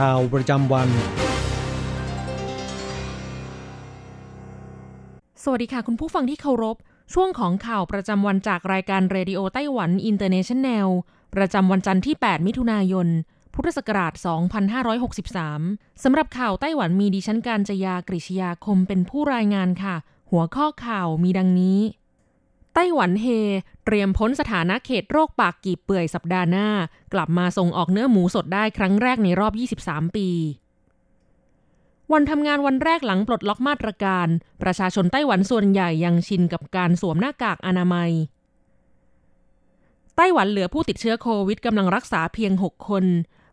[0.00, 0.88] ข่าวประจำวัน
[5.42, 6.76] สวัสดีค่ะคุณผู้ฟังที่เคารพ
[7.14, 10.88] ช่วงของข่าวประจำวันจากรายการ Radio Taiwan International
[11.34, 13.08] ประจำวันจันทร์ที่ 8 มิถุนายน
[13.54, 14.12] พุทธศักราช
[14.88, 19.96] 2563 สำหรับข่าวไต้หวันมีดิฉันการจยากริชยาคมเป็นผู้รายงานค่ะ
[20.30, 21.78] หัวข้อข่าวมีดังนี้
[22.74, 23.26] ไต้หวันเฮ
[23.84, 26.68] เตรียมพ้นสถานะเขตโรคปากกีบเปื่อยสัปดาห์หน้า
[27.14, 29.52] กลับมาส่งออกเนื้อหมูสดได้ครั้งแรกในรอบ
[29.84, 30.28] 23 ปี
[32.12, 34.28] วันทำงานวันแรกหลังปลดล็อกมาตรการ
[34.62, 38.10] ประชาชนไต้หวันส่วนใหญ่ยังชินกับการสวมหน้ากากอนามัย
[40.16, 43.04] ไต้หวันเหลือผู้ติดเชื้อโควิดกำลังรักษาเพียง 6 คน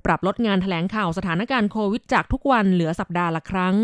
[0.06, 3.76] ปรับลดงานแถลงข่าวสถานการณ์โควิดจากทุกวันเหลือสัปดาห์ละครั้ง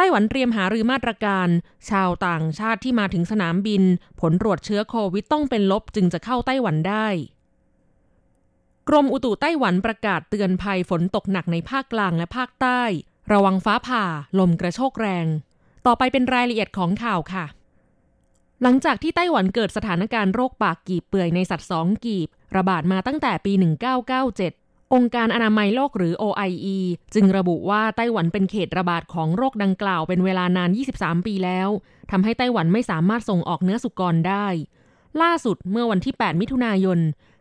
[0.00, 1.48] ไต้หวันเตรียมหารือมาตรการ
[1.90, 3.82] ชาวต่างชาติที่มาถึงสนามบิน
[4.20, 7.06] ผลตรวจเชื้อโควิดต้องเป็นลบจึงจะเข้าไต้หวันได้
[8.88, 12.82] กรมอุตุไต้หวันประกาศเตือนภัยฝนตกหนักในภาคกลางและภาคใต้
[13.32, 14.04] ระวังฟ้าผ่า
[14.38, 15.26] ลมกระโชกแรง
[15.86, 17.44] ต่อไปเป็นรายละเอียดของข่าวค่ะ
[18.62, 26.78] หลังจากที่ไต้หวันเกิดสถานการณ์โรคปากกีบเปื่อยในสัตว์สองกีบ ระบาดมาตั้งแต่ปี 1997 องค์การอนามัยโลกหรือ OIE
[27.14, 31.68] จึงระบุว่าไต้หวันเป็นเขตระบาดของโรคดังกล่าวเป็นเวลานาน 23 ปีแล้ว
[32.10, 34.46] ทำให้ไต้หวันไม่สามารถส่งออกเนื้อสุกรได้
[35.22, 36.98] ล่าสุดเมื่อวันที่ 8 มิถุนายน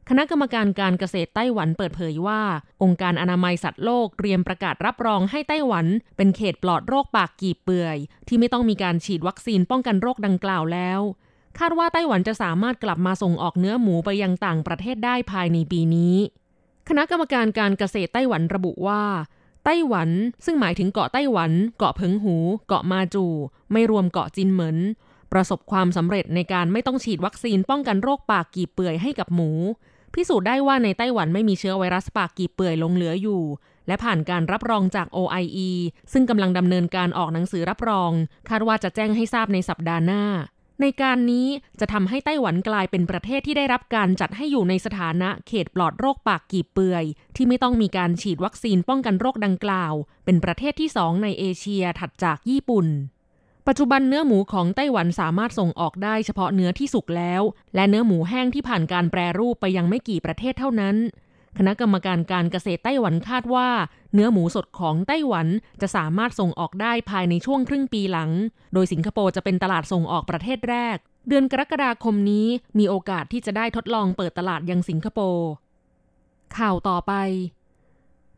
[0.10, 2.42] คณะกรรมการการเกษตรไต้หวันเปิดเผยว่า
[2.84, 5.86] องค์การอนามัยสัตว์โลกเตรียมประกาศรับรองให้ไต้หวัน
[6.18, 7.98] เป็นเขตปลอดโรคปากกีบเปื่อย
[8.28, 11.00] ที่ไม่ต้องมีการฉีดวัคซีนป้องกันโรคดังกล่าวแล้ว
[11.60, 16.16] คาดว่าไต้หวันจะสามารถกลับมาส่งออกเนื้อหมูไปยังต่างประเทศได้ภายในปีนี้
[16.88, 19.04] คณะกรรมการการเกษตรไต้หวันระบุว่า
[19.66, 20.10] ไต้หวัน
[20.46, 22.36] ซึ่งหมายถึงเกาะไต้หวัน เกาะเพิงหู
[22.68, 23.26] เกาะมาจู
[23.72, 24.78] ไม่รวมเกาะจินเหมิน
[25.32, 29.52] ประสบความสำเร็จในการไม่ต้องฉีดวัคซีนป้องกันโรคปากกีบเปื่อยให้กับหมู
[30.14, 33.42] พิสูจน์ได้ว่าในไต้หวันไม่มีเชื้อไวรัสปากกีบเปื่อยลงเหลืออยู่
[33.88, 35.70] และผ่านการรับรองจาก OIE
[36.12, 38.12] ซึ่งกำลังดำเนินการออกหนังสือรับรอง
[38.50, 40.24] คาดว่าจะแจ้งให้ทราบในสัปดาห์หน้า
[40.82, 41.48] ในการนี้
[41.80, 47.04] จะทำให้ไต้หวันกลายเป็นประเทศที่ได้รับการจัดให้อยู่ในสถานะเขตปลอดโรคปากกีบเปื่อย
[47.36, 49.94] ที่ไม่ต้องมีการฉีดวัคซีนป้องกันโรคดังกล่าว
[50.26, 52.88] เป็นประเทศที่สองในเอเชียถัดจากญี่ปุ่น
[53.68, 57.42] ปัจจุบันเนื้อหมูของไต้หวันสามารถส่งออกได้เฉพาะเนื้อที่สุกแล้ว
[57.76, 60.96] และเนื้อหมูแห้งที่ผ่านการแปรรูปไปยังไม่กี่ประเทศเท่านั้น
[61.58, 63.70] คณะกรรมการการเกษตรไต้หวันคาดว่า
[64.14, 65.48] เนื้อหมูสดของไต้หวัน
[65.82, 68.32] จะสามารถส่งออกได้ภายในช่วงครึ่งปีหลัง
[68.74, 70.98] โดยสิงคโปร์จะเป็นตลาดส่งออกประเทศแรก
[71.28, 72.48] เดือนกรกฎาคมนี้
[72.80, 75.48] มีโอกาสที่จะได้ทดลองเปิดตลาดยังสิงคโปร์
[76.58, 77.14] ข่าวต่อไป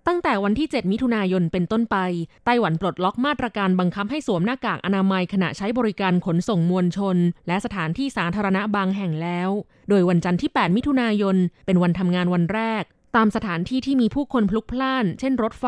[0.08, 1.98] ตั้งแต่วันที่ 7 มิถุนายนเป็นต้นไป
[2.46, 9.50] ไต้หวันปลดล็อกมาตรการบังคับให้สวมหน้ากากอนามัยขณะใช้บริการขนส่งมวลชน และสถานที่สาธารณะบางแห่งแล้ว
[9.90, 11.36] โดยวันจันทร์ที่ 8 มิถุนายน
[11.66, 12.84] เป็นวันทำงานวันแรก
[13.16, 15.66] ตามสถานที่ที่มีผู้คนพลุกพล่าน เช่น รถไฟ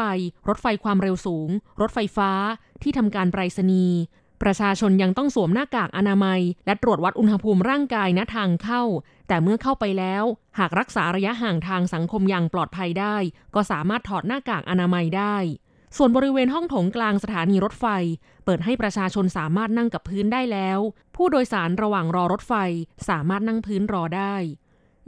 [0.48, 1.50] รถไฟความเร็วสูง
[1.82, 2.32] รถไฟฟ้า
[2.82, 3.98] ที่ทำการไปรษณีย์
[4.44, 8.84] ประชาชนยังต้องสวมหน้ากากอนามัย และตรวจวัดอุณหภูมิร่างกายณทางเข้า
[9.28, 10.24] แต่เมื่อเข้าไปแล้ว
[10.60, 13.16] หากรักษาระยะห่างทางสังคมอย่างปลอดภัยได้
[13.56, 15.38] ก็สามารถถอดหน้ากากอนามัยได้
[15.98, 17.86] ส่วนบริเวณห้องโถงกลางสถานีรถไฟ
[18.46, 20.80] เปิดให้ประชาชนสามารถนั่งกับพื้นได้แล้ว
[21.16, 22.54] ผู้โดยสารระหว่างรอรถไฟ
[23.10, 24.36] สามารถนั่งพื้นรอได้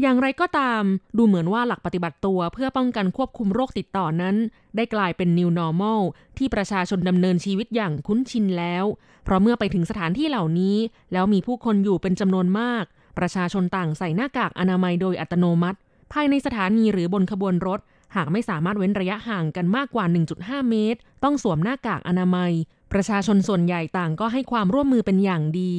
[0.01, 0.84] อย่างไรก็ตาม
[1.18, 4.36] ดูเหมือนว่าหลักปฏิบัติตัวเพื่อป้องกันควบคุมโรคติดต่อนั้น
[4.75, 6.01] ได้กลายเป็น new normal
[6.38, 8.86] ที่ประชาชนดำเนินชีวิตอย่างคุ้นชินแล้ว
[9.24, 10.78] เพราะเมื่อไปถึงสถานที่เหล่านี้
[11.13, 12.84] แล้วมีผู้คนอยู่เป็นจำนวนมาก
[13.18, 15.78] ประชาชนต่างใส่หน้ากากอนามัยโดยอัตโนมัติ
[16.13, 17.80] ภายในสถานีหรือบนขบวนรถ
[18.16, 20.06] หากไม่สามารถเว้นระยะห่างกันมากกว่า
[20.38, 22.51] 1.5 เมตร ต้องสวมหน้ากากอนามัย
[22.94, 25.74] ประชาชนส่วนใหญ่ต่างก็ให้ความร่วมมือเป็นอย่างดี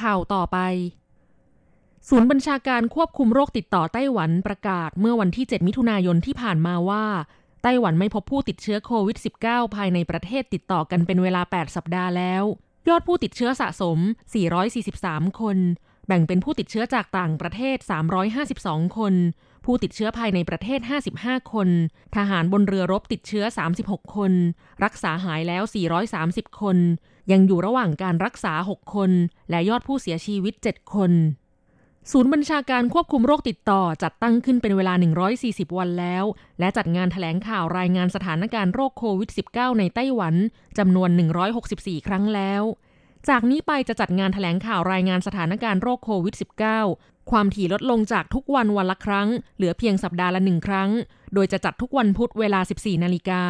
[0.00, 0.58] ข่าวต่อไป
[2.10, 7.04] ศูนย์บัญชาการควบคุมโรคติดต่อไต้หวันประกาศเมื่อวันที่ 7 มิถุนายนที่ผ่านมาว่า
[7.62, 9.16] ไต้หวันไม่พบผู้ติดเชื้อโควิด
[9.46, 12.42] -19 ภายในประเทศติดต่อกันเป็นเวลา 8 สัปดาห์แล้ว
[12.88, 13.98] ยอดผู้ติดเชื้อสะสม
[14.74, 15.58] 443 คน
[16.06, 17.76] แบ่งเป็นผู้ติดเชื้อจากต่างประเทศ
[18.36, 19.14] 352 คน
[19.64, 20.80] ผู้ติดเชื้อภายในประเทศ
[21.16, 21.68] 55 คน
[22.16, 23.44] ทหารบนเรือรบติดเชื้อ
[23.80, 24.32] 36 คน
[24.84, 25.62] รักษาหายแล้ว
[26.12, 26.76] 430 คน
[27.32, 29.10] ยังอยู่ระหว่างการรักษา 6 คน
[29.50, 31.12] และยอดผู้เสียชีวิต 7 คน
[32.12, 34.94] ศูนย์บัญชาการควบคุมโรคติดต่อจัดตั้งขึ้นเป็นเวลา
[35.34, 36.24] 140 วันแล้ว
[36.58, 40.34] และจัดงานถแถลงข่าวรายงานสถานการณ์โรคโควิด -19 ในไต้หวัน
[40.78, 41.10] จำนวน
[41.58, 42.62] 164 ครั้งแล้ว
[43.28, 46.34] จากนี้ไปจะจัดงานถแถลงข่าวรายงานสถานการณ์โรคโควิด
[46.82, 50.90] -19 ความถี่ลดลงจากทุกวันวันละครั้ง เหลือเพียงสัปดาห์ละหนึ่งครั้ง
[51.34, 53.42] โดยจะจัดทุกวันพุธเวลา 14 นาฬิกา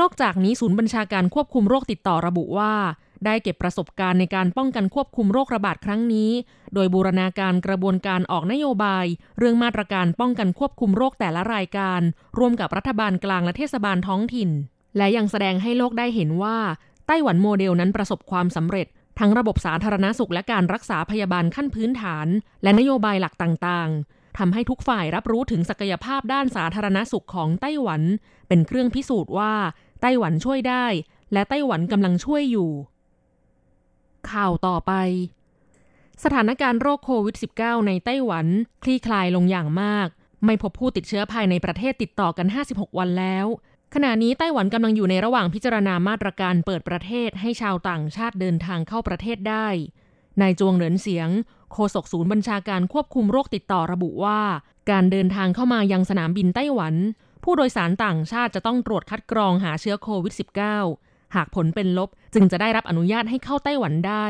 [0.00, 2.72] นอกจากนี้ศูนย์บัญชาการควบคุมโรคติดต่อระบุว่า
[3.24, 6.30] ได้เก็บประสบการณ์ในการป้องกันควบคุมโรคระบาดครั้งนี้
[6.74, 9.06] โดยบูรณาการกระบวนการออกนโยบาย
[9.38, 12.00] เรื่องมาตรการป้องกันควบคุมโรคแต่ละรายการ
[12.38, 14.50] ร่วมกับรัฐบาลกลางและเทศบาลท้องถิ่น
[14.96, 16.58] และยังแสดงให้โลกได้เห็นว่า
[17.06, 18.86] ไต้หวันโมเดลนั้นประสบความสำเร็จ
[19.18, 22.26] ทั้งระบบสาธารณสุขและการรักษาพยาบาลขั้นพื้นฐาน
[22.62, 28.02] และนโยบายหลักต่างๆทำให้ทุกฝ่ายรับรู้ถึงศักยภาพด้านสาธารณสุขของไต้หวัน
[28.48, 29.52] เป็นเครื่องพิสูจน์ว่า
[30.02, 30.86] ไต้หวันช่วยได้
[31.32, 32.70] และไต้หวันกำลังช่วยอยู่
[34.32, 34.92] ข่าวต่อไป
[36.24, 38.46] สถานการณ์โรคโควิด -19 ในไต้หวัน
[38.82, 40.08] คลี่คลายลงอย่างมาก
[40.44, 43.46] ไม่พบผู้ติดเชื้อภายในประเทศติดต่อกัน 56 วันแล้ว
[43.94, 49.68] ขณะนี้ไต้หวันกำลังอยู่ในระหว่างพิจารณามาตรการเปิดประเทศให้ชาวต่างชาติเดินทางเข้าประเทศได้
[50.40, 51.28] นายจวงเหรินเสียง
[51.72, 54.40] โฆษกศูนย์บัญชาการควบคุมโรคติดต่อระบุว่า
[54.90, 56.94] การเดินทางเข้ามายังสนามบินไต้หวัน
[57.44, 60.34] ผู้โดยสารต่างชาติจะต้องตรวจคัดกรองหาเชื้อโควิด
[60.84, 64.26] -19 หากผลเป็นลบ จึงจะได้รับอนุญาตให้เข้าไต้หวันได้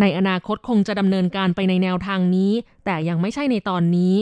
[0.00, 2.52] ในอนาคตคงจะดำเนินการไปในแนวทางนี้
[2.84, 4.14] แต่ยังไม่ใช่ในตอนนี้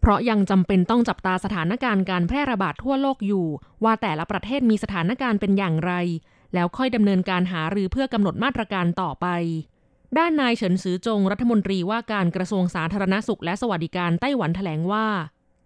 [0.00, 3.46] เพราะยังจำเป็นต้องจับตาสถานการณ์การแพร่ระบาดทั่วโลกอยู่
[3.84, 5.92] ว่าแต่ละประเทศมีสถานการณ์เป็นอย่างไร
[6.54, 9.26] แล้วค่อยดำเนินการหารือเพื่อกำหนดมาตรการต่อไป
[10.18, 15.06] ด้านนายเฉินซือจงรัฐมนตรีว่าการกระทรวงสาธารณสุขและสวัสดิการไต้หวันแถลงว่า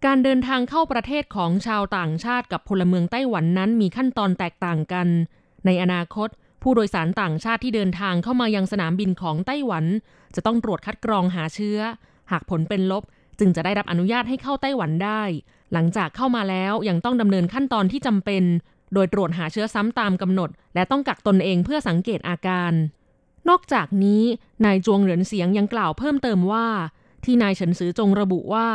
[0.05, 5.07] การเดินทางเข้าประเทศของชาวต่างชาติกับพลเมืองไต้หวันนั้นมีขั้นตอนแตกต่างกัน
[5.65, 6.29] ในอนาคต
[6.69, 9.85] ผู้โดยสารต่างชาติที่เดินทางเข้ามายังสนามบินของไต้หวัน
[10.35, 11.79] จะต้องตรวจคัดกรองหาเชื้อ
[12.31, 13.03] หากผลเป็นลบ
[13.39, 15.21] จึงจะได้รับอนุญาตให้เข้าไต้หวันได้
[15.73, 18.43] หลังจากเข้ามาแล้วยังต้องดำเนินขั้นตอนที่จำเป็น
[18.93, 22.73] โดยตรวจหาเชื้อซ้ำตามกำหนด และต้องกักตนเองเพื่อสังเกตอาการ
[23.49, 24.23] นอกจากนี้
[24.65, 26.67] นายจวงเหรินเสียงยังกล่าวเพิ่มเติมว่า
[27.23, 28.67] ที่นายเฉินซือจงระบุว่า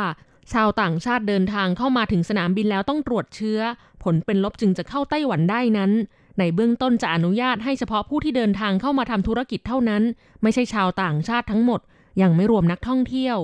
[0.53, 3.59] ชาวต่างชาติเดินทางเข้ามาถึงสนามบินแล้วต้องตรวจเชื้อ
[4.03, 5.91] ผลเป็นลบจึงจะเข้าไต้หวันได้นั้น
[6.39, 10.03] ในเบื้องต้นจะอนุญาตให้เฉพาะผู้ที่เดินทางเข้ามาทำธุรกิจเท่านั้น
[10.41, 11.79] ไม่ใช่ชาวต่างชาติทั้งหมด
[12.21, 13.37] ยังไม่รวมนักท่องเที่ยว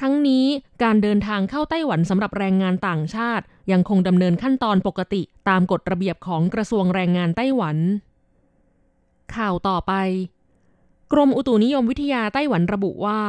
[0.00, 0.46] ทั้งนี้
[0.82, 7.76] การเดินทางเข้าไต้หวันสำหรับแรงงานต่างชาติ ยังคงดำเนินขั้นตอนปกติตามกฎระเบียบของกระทรวงแรงงานไต้หวัน
[9.36, 9.92] ข่าวต่อไป
[11.12, 13.20] กรมอุตุนิยมวิทยาไต้หวันระบุว่า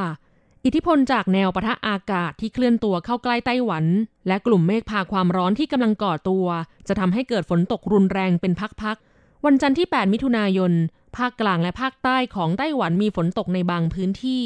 [0.68, 3.86] อิทธิพลจากแนวปะทะอากาศที่เคลื่อนตัวเข้าใกล้ไต้หวัน
[4.28, 6.48] และกลุ่มเมฆพาความร้อนที่กำลังก่อตัว
[6.88, 10.72] จะทำให้เกิดฝนตกรุนแรงเป็นพักๆ วันจันทร์ที่ 8 มิถุนายน
[11.18, 14.44] ภาคกลางและภาคใต้ของไต้หวันมีฝนตกในบางพื้นที่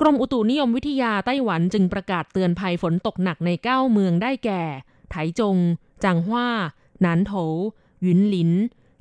[0.00, 4.62] กรมอุตุนิยมวิทยาไต้หวันจึงประกาศเตือนภัยฝนตกหนักใน 9 เมืองได้แก่
[5.10, 5.56] ไถจง
[6.04, 6.48] จางฮวา
[7.00, 7.32] หนานโถ
[8.02, 8.50] หยุนหลิน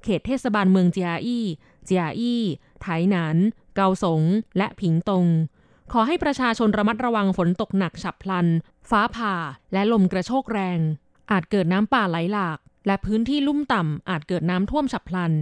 [0.04, 1.46] เขตเทศบาลเมืองเจียอี้
[1.86, 2.44] เจียอี้
[2.82, 3.38] ไถหนาน
[3.76, 4.22] เกาสง
[4.58, 5.26] และผิงตง
[5.94, 8.48] ขอให้ประชาชนระมัดระวังฝนตกหนักฉับพลัน
[8.90, 9.36] ฟ้าผ่า
[9.74, 10.80] และลมกระโชกแรง
[11.32, 15.34] อาจเกิดน้ำป่าไหลหลาก และพื้นที่ลุ่มต่ำอาจเกิดน้ำท่วมฉับพลัน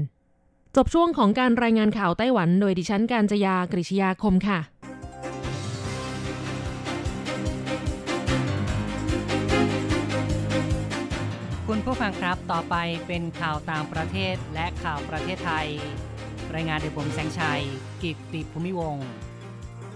[0.75, 4.59] จบช่วงของการรายงานข่าวไต้หวันโดยดิฉันการจยากริชยาคมค่ะ
[11.67, 12.75] คุณผู้ฟังครับ ต่อไป
[13.07, 15.67] เป็นข่าวต่างประเทศและข่าวประเทศไทย
[16.55, 17.61] รายงานโดยผมแสงชัย
[18.03, 19.07] กิตติภูมิวงศ์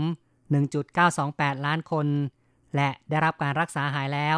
[0.87, 2.07] 1.928 ล้านคน
[2.75, 4.37] และได้รับการรักษาหายแล้ว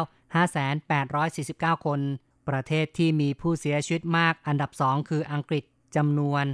[1.12, 2.00] 5,849 คน
[2.48, 5.64] ประเทศที่มีผู้เสียชีวิตมากอันดับสองคืออังกฤษ
[5.96, 6.44] จำนวน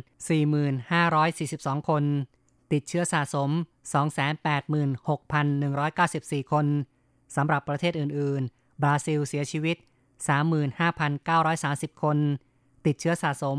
[0.71, 2.05] 4,542 คน
[2.73, 3.51] ติดเชื้อสะสม
[6.41, 6.67] 286,194 คน
[7.37, 9.77] สำหรับประเทศอื่น ๆ บราซิลเสียชีวิต
[10.69, 12.19] 35,930 คน
[12.87, 13.59] ติดเชื้อสะสม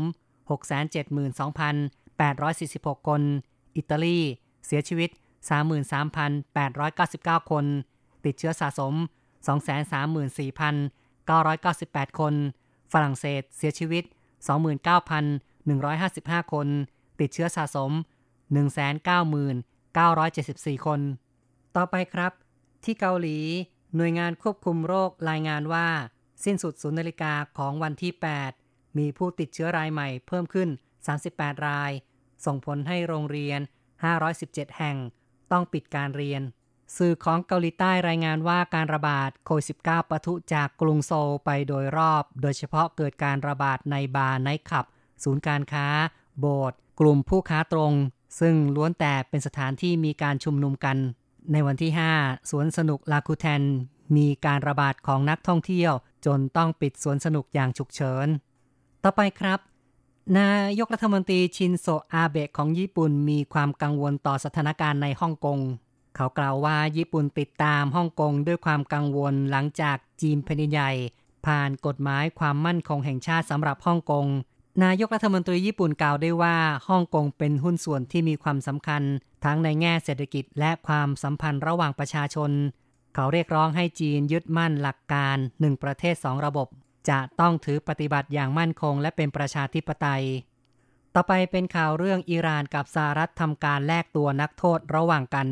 [0.50, 3.22] 672,846 คน
[3.76, 4.18] อิตาลี
[4.66, 5.10] เสียชีวิต
[6.30, 7.64] 33,899 คน
[8.24, 8.94] ติดเชื้อสะสม
[11.36, 12.34] 234,998 คน
[12.92, 14.04] ฝรั่งเศสเสียชีวิต
[14.68, 15.49] 29,000
[16.04, 16.68] 155 คน
[17.20, 17.92] ติดเชื้อสะสม
[19.98, 21.00] 190,974 คน
[21.76, 22.32] ต่อไปครับ
[22.84, 23.38] ที่เกาหลี
[23.96, 25.88] หน่วยงานควบคุมโรครายงานว่า
[26.44, 28.12] สิ้นสุดศูนย์นาฬิกาของวันที่
[28.54, 30.68] 8 มีผู้ติดเชื้อรายใหม่เพิ่มขึ้น
[31.16, 31.92] 38 ราย
[32.44, 33.60] ส่งผลให้โรงเรียน
[34.18, 34.96] 517 แห่ง
[35.52, 36.42] ต้องปิดการเรียน
[36.96, 44.86] สื่อของเกาหลีใต้รายงานว่าการระบาดโควิด -19 ปะทุจากกรุงโซลไปโดยรอบ โดยเฉพาะเกิดการระบาดในบาร์ไนท์คลับ
[45.24, 45.86] ศูนย์การค้า
[46.40, 47.92] โบสถ์กลุ่มผู้ค้าตรง
[48.40, 50.96] ซึ่งล้วนแต่เป็นสถานที่มีการชุมนุมกัน
[51.52, 53.62] ในวันที่ 5 สวนสนุกลาคูแทน
[54.16, 55.92] มีการระบาดของนักท่องเที่ยว
[56.26, 58.26] จนต้องปิดสวนสนุกอย่างฉุกเฉิน
[59.04, 59.60] ต่อไปครับ
[60.38, 65.58] นายกรัฐมนตรีชินโซอาเบะของญี่ปุ่นมีความกังวลต่อสถานการณ์ในฮ่องกง
[66.16, 70.90] เขากล่าวว่าญี่ปุ่นติดตามฮ่องกงด้วยความกังวลหลังจากจีนแผ่นใหญ่
[71.46, 74.26] ผ่านกฎหมายความมั่นคงแห่งชาติสำหรับฮ่องกง
[74.84, 76.56] นายกรัฐมนตรีญี่ปุ่นกล่าวได้ว่า
[76.88, 79.02] ฮ่องกงเป็นหุ้นส่วนที่มีความสำคัญ
[79.44, 82.50] ทั้งในแง่เศรษฐกิจและความสัมพันธ์ระหว่างประชาชน
[83.14, 86.68] เขาเรียกร้องให้จีนยึดมั่นหลักการหนึ่งประเทศสองระบบ
[87.10, 90.24] จะต้องถือปฏิบัติอย่างมั่นคงและเป็นประชาธิปไตย
[91.14, 95.48] ต่อไปเป็นข่าวเรื่องอิหร่านกับสหรัฐทำการแลกตัวนักโทษระหว่างกัน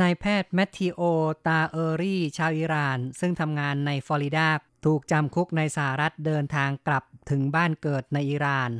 [0.00, 1.00] นายแพทย์แมทธิโอ
[1.46, 4.48] ตาเออรี่ ชาวอิหร่าน ซึ่งทำงานในฟลอริดา
[4.84, 8.70] ถูกจำคุกในสหรัฐเดินทางกลับ ถึงบ้านเกิดในอิหร่าน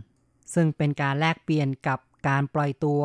[0.54, 1.98] ซึ่งเป็นการแลกเปลี่ยนกับ
[2.28, 3.02] การปล่อยตัว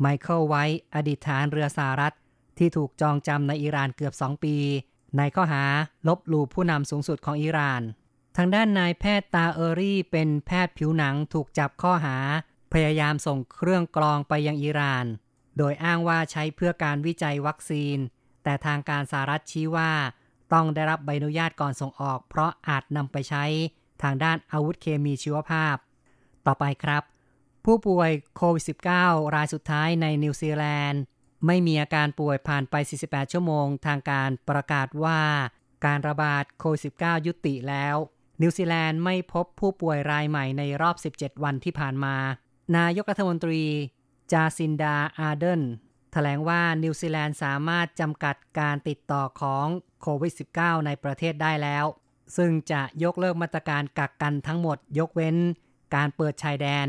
[0.00, 2.14] ไมเคิลไวท์อดีตฐานเรือสหรัฐ
[2.58, 4.56] ที่ถูกจองจำในอิหร่านเกือบสองปี
[5.18, 5.64] ในข้อหา
[6.08, 7.82] ลบหลู่ผู้นำสูงสุดของอิหร่าน
[8.36, 12.16] ทางด้านนายแพทย์ตาเออรี่ เป็นแพทย์ผิวหนังถูกจับข้อหา
[12.72, 15.06] พยายามส่งเครื่องกรองไปยังอิหร่าน
[15.58, 17.98] โดยอ้างว่าใช้เพื่อการวิจัยวัคซีน
[18.44, 19.92] แต่ทางการสหรัฐชี้ว่า
[20.52, 23.44] ต้องได้รับใบอนุญาตก่อนส่งออก เพราะอาจนำไปใช้
[24.02, 25.76] ทางด้านอาวุธเคมีชีวภาพ
[26.46, 27.02] ต่อไปครับ
[27.64, 28.64] ผู้ป่วยโควิด
[28.98, 31.02] -19 รายสุดท้ายในนิวซีแลนด์
[31.46, 32.74] ไม่มีอาการป่วยผ่านไป
[33.04, 35.20] 48 ชั่วโมง ทางการประกาศว่า
[35.86, 37.96] การระบาดโควิด -19 ยุติแล้ว
[38.42, 42.16] นิวซีแลนด์ไม่พบผู้ป่วยรายใหม่ในรอบ 17 วันที่ผ่านมา
[42.76, 43.64] นายกรัฐมนตรี
[44.32, 45.62] จาซินดาอาร์เดน
[46.12, 49.66] แถลงว่านิวซีแลนด์สามารถจำกัดการติดต่อของ
[50.02, 51.84] โควิด -19 ในประเทศได้แล้ว
[52.36, 55.36] ซึ่งจะยกเลิกมาตรการกักกันทั้งหมดยกเว้น
[55.94, 56.86] การเปิดชายแดน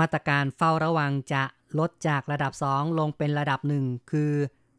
[0.00, 1.42] มาตรการเฝ้าระวังจะ
[1.78, 4.32] ลดจากระดับ 2 ลงเป็นระดับ 1 คือ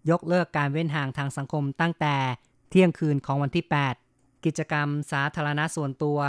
[0.10, 2.16] ยกเลิกการเว้นห่างทางสังคมตั้งแต่
[2.70, 3.66] เที่ยงคืนของวันที่
[4.06, 6.20] 8 กิจกรรมสาธารณะส่วนตัว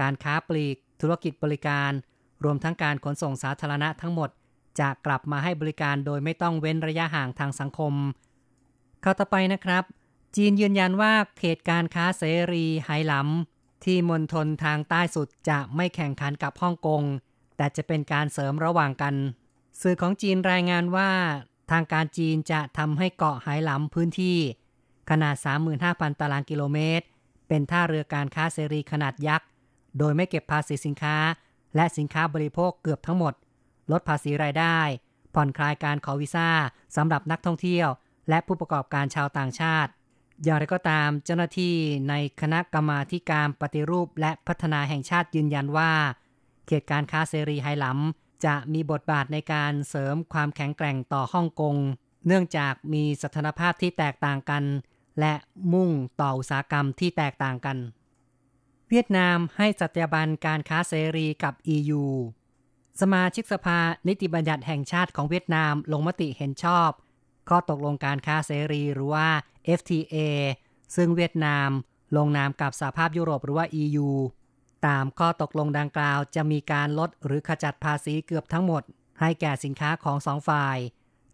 [0.00, 1.90] การค้าปลีก ธุรกิจบริการ
[2.44, 4.30] รวมทั้งการขนส่งสาธารณะทั้งหมด
[4.80, 7.92] จะกลับมาให้บริการโดยไม่ต้องเว้นระยะห่างทางสังคม
[9.02, 9.84] เข้าต่อไปนะครับ
[10.36, 17.02] จีนยืนยันว่าเขตการค้าเสรีไหหลำที่มณฑลทางใต้สุดจะไม่แข่งขันกับฮ่องกง
[17.56, 19.14] แต่จะเป็นการเสริมระหว่างกัน
[19.80, 21.10] สื่อของจีนรายงานว่า
[21.70, 24.38] ทางการจีนจะทำให้เกาะไหหลำพื้นที่
[25.10, 25.36] ขนาด
[25.78, 27.06] 35,000 ตารางกิโลเมตร
[27.48, 29.48] เป็นท่าเรือการค้าเสรีขนาดยักษ์
[29.98, 31.16] โดยไม่เก็บภาษีสินค้า
[31.76, 33.34] และสินค้าบริโภคเกือบทั้งหมด
[33.92, 34.78] ลดภาษีรายได้
[35.34, 36.48] ผ่อนคลายการขอวีซ่า
[36.96, 37.88] สำหรับนักท่องเที่ยว
[38.28, 39.90] และผู้ประกอบการชาวต่างชาติ
[40.44, 41.74] อย่างไรก็ตามเจ้าหน้าที่
[42.08, 43.00] ในคณะกรรมา
[43.30, 45.92] การปฏิรูปและพัฒนาแห่งชาติยืนยันว่า
[46.66, 51.76] เขตการค้าเสรีไหหลำจะมีบทบาทในการเสริมความแข็งแกร่งต่อฮ่องกง
[52.26, 54.64] เนื่องจากมีสถานภาพที่แตกต่างกัน
[55.20, 55.34] และ
[55.72, 55.90] มุ่ง
[56.20, 57.78] ต่ออุตสาหกรรมที่แตกต่างกัน
[58.88, 62.04] เวียดนามให้สัตยาบันการค้าเสรีกับ EU
[63.00, 63.78] สมาชิกสภา
[64.08, 66.90] นิติบัญญัติแห่งชาติของเวียดนามลงมติเห็นชอบ
[67.48, 69.28] ข้อตกลงการค้าเสรีหรือว่า
[69.78, 70.16] FTA
[70.96, 71.68] ซึ่งเวียดนาม
[72.16, 74.08] ลงนามกับสหภาพยุโรปหรือว่า EU
[74.86, 78.82] ตามข้อตกลงดังกล่าวจะมีการลดหรือขจัดภาษีเกือบทั้งหมด
[79.20, 80.78] ให้แก่สินค้าของสองฝ่าย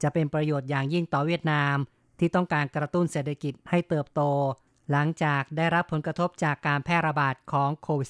[0.03, 1.77] จะเป็นประโยชน์อย่างยิ่งต่อเวียดนาม
[2.19, 4.21] ที่ต้องการกระตุ้นเศรษฐกิจให้เติบโต
[4.91, 8.09] หลังจากได้รับผลกระทบจากการแพร่ระบาดของโควิด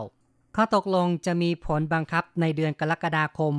[0.00, 3.54] -19 ข้อตกลงจะมีผลบังคับในเดือนกรกฎาคม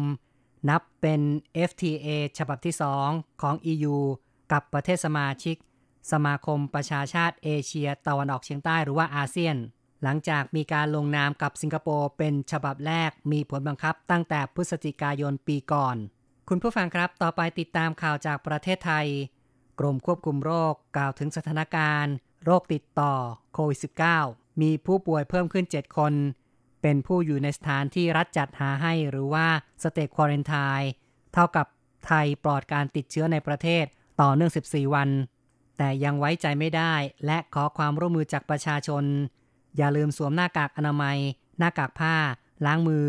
[0.69, 1.21] นับเป็น
[1.69, 2.75] FTA ฉบับที่
[3.07, 3.97] 2 ของ EU
[4.51, 5.55] กับประเทศสมาชิก
[6.11, 9.55] สมาคมประชาชาติเอเชียตะวันออกเฉียงใต้หรือว่าอาเซียน
[10.03, 15.95] หลังจากมีการลงนามกับสิงคโปร์เป็นฉบับแรกมีผลบังคับตั้งแต่พฤศจิกายนปีก่อน
[16.49, 19.07] คุณผู้ฟังครับต่อไปติดตามข่าวจากประเทศไทย
[19.79, 22.13] กรมควบคุมโรคกล่าวถึงสถานการณ์
[22.45, 23.13] โรคติดต่อ
[23.53, 23.79] โควิด
[24.19, 26.13] -19 มีผู้ป่วยเพิ่มขึ้น 7 คน
[26.81, 29.47] เป็นผู้อยู่ในสถานที่รัฐจัดหาให้หรือว่า
[29.83, 30.89] state quarantine
[31.33, 31.65] เท่ากับ
[32.07, 33.85] ไทยปลอดการติดเชื้อในประเทศ
[34.21, 35.09] ต่อเนื่อง 14 วัน
[35.81, 36.93] แต่ยังไว้ใจไม่ได้
[37.25, 39.03] และขอความร่วมมือจากประชาชน
[39.77, 41.17] อย่าลืมสวมหน้ากากอนามัย
[41.59, 42.15] หน้ากากผ้า
[42.65, 43.07] ล้างมือ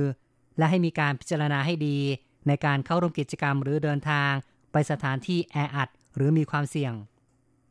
[0.59, 1.99] และให้มีการพิจารณาให้ดี
[2.47, 4.33] ในการเข้าร่วมกิจกรรมหรือเดินทาง
[4.73, 6.93] ไปสถานที่แออัด หรือมีความเสี่ยง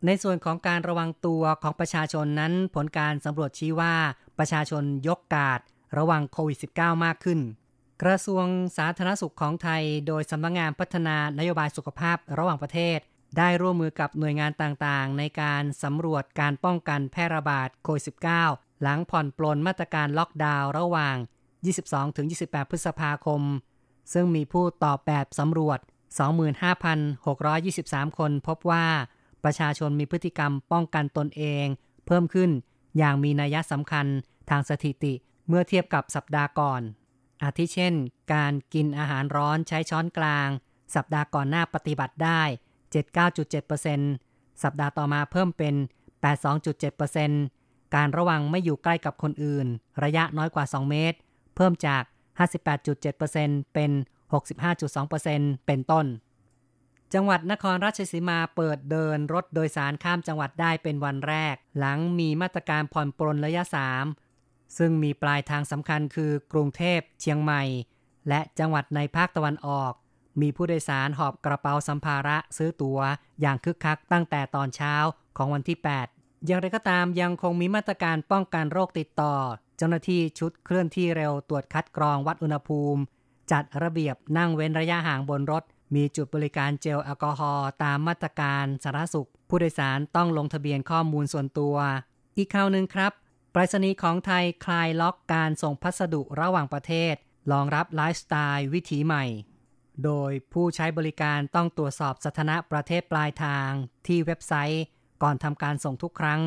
[0.05, 3.93] ในส่วนของการระวังตัวของประชาชนนั้น ผลการสำรวจชี้ว่า
[4.39, 5.59] ประชาชนยกกาด
[5.97, 7.39] ระวังโควิด -19 มากขึ้น
[8.03, 8.45] กระทรวง
[8.77, 12.99] สาธารณสุขของไทย โดยสำนักงงานพัฒนานโยบายสุขภาพระหว่างประเทศ
[13.37, 18.03] ได้ร่วมมือกับหน่วยงานต่างๆ ในการสำรวจการป้องกันแพร่ระบาดโควิด
[18.43, 21.15] -19 หลังผ่อนปลนมาตรการล็อกดาวน์ระหว่าง
[21.93, 23.41] 22-28 พฤษภาคม
[24.13, 25.79] ซึ่งมีผู้ตอบแบบสำรวจ
[26.79, 28.85] 25,623 คนพบว่า
[29.43, 31.65] ประชาชนมีพฤติกรรมป้องกันตนเอง
[32.05, 32.51] เพิ่มขึ้น
[32.97, 34.05] อย่างมีนัยสำคัญ
[34.49, 35.13] ทางสถิติ
[35.47, 36.81] เมื่อเทียบกับสัปดาห์ก่อน
[37.43, 37.93] อาทิเช่น
[38.33, 40.49] การกินอาหารร้อนใช้ช้อนกลาง
[40.95, 42.41] สัปดาห์ก่อนหน้าปฏิบัติได้
[42.97, 45.75] 79.7%สัปดาห์ต่อมาเพิ่มเป็น
[46.63, 49.67] 82.7%การระวังไม่อยู่ใกล้กับคนอื่น
[50.03, 51.17] ระยะน้อยกว่า 2 เมตร
[51.55, 52.03] เพิ่มจาก
[52.87, 53.91] 58.7%เป็น
[54.73, 56.05] 65.2%เป็นต้น
[57.13, 63.63] จังหวัดนครราชสีมาเปิดเดินรถโดยสารข้ามจังหวัดได้เป็นวันแรก หลังมีมาตรการผ่อนปรนระยะ
[64.21, 67.63] 3 ซึ่งมีปลายทางสำคัญคือกรุงเทพ เชียงใหม่
[68.29, 69.93] และจังหวัดในภาคตะวันออก
[70.41, 72.99] มีผู้โดยสารหอบกระเป๋าสัมภาระซื้อตัว๋ว
[73.41, 74.95] อย่างคึกคักตั้งแต่ตอนเช้า
[75.37, 75.77] ของวันที่
[76.09, 79.35] 8 อย่างไรก็ตามยังคงมีมาตรการป้องกันโรคติดต่อ
[79.77, 83.01] เจ้าหน้าที่ชุดเคลื่อนที่เร็วตรวจคัดกรองวัดอุณหภูมิ
[83.51, 85.63] จัดระเบียบนั่งเว้นระยะห่างบนรถ
[85.95, 91.75] มีจุดบริการเจลแอลกอฮอล์ตามมาตรการสาธารณสุข ผู้โดยสารต้องลงทะเบียนข้อมูลส่วนตัว
[92.37, 93.11] อีกข่าวหนึ่งครับ
[93.53, 97.13] ไปรษณีย์ของไทยคลายล็อกการส่งพัสดุระหว่างประเทศ
[97.51, 99.25] รองรับไลฟ์สไตล์วิถีใหม่
[100.05, 103.69] โดยผู้ใช้บริการต้องตรวจสอบสถานะประเทศปลายทาง
[104.07, 104.83] ที่เว็บไซต์
[105.23, 106.41] ก่อนทำการส่งทุกครั้ง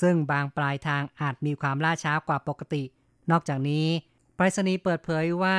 [0.00, 2.82] ซึ่งบางปลายทางอาจมีความล่าช้ากว่าปกติ
[3.30, 3.86] นอกจากนี้
[4.36, 5.54] ไปรษณีย์เปิดเผยว่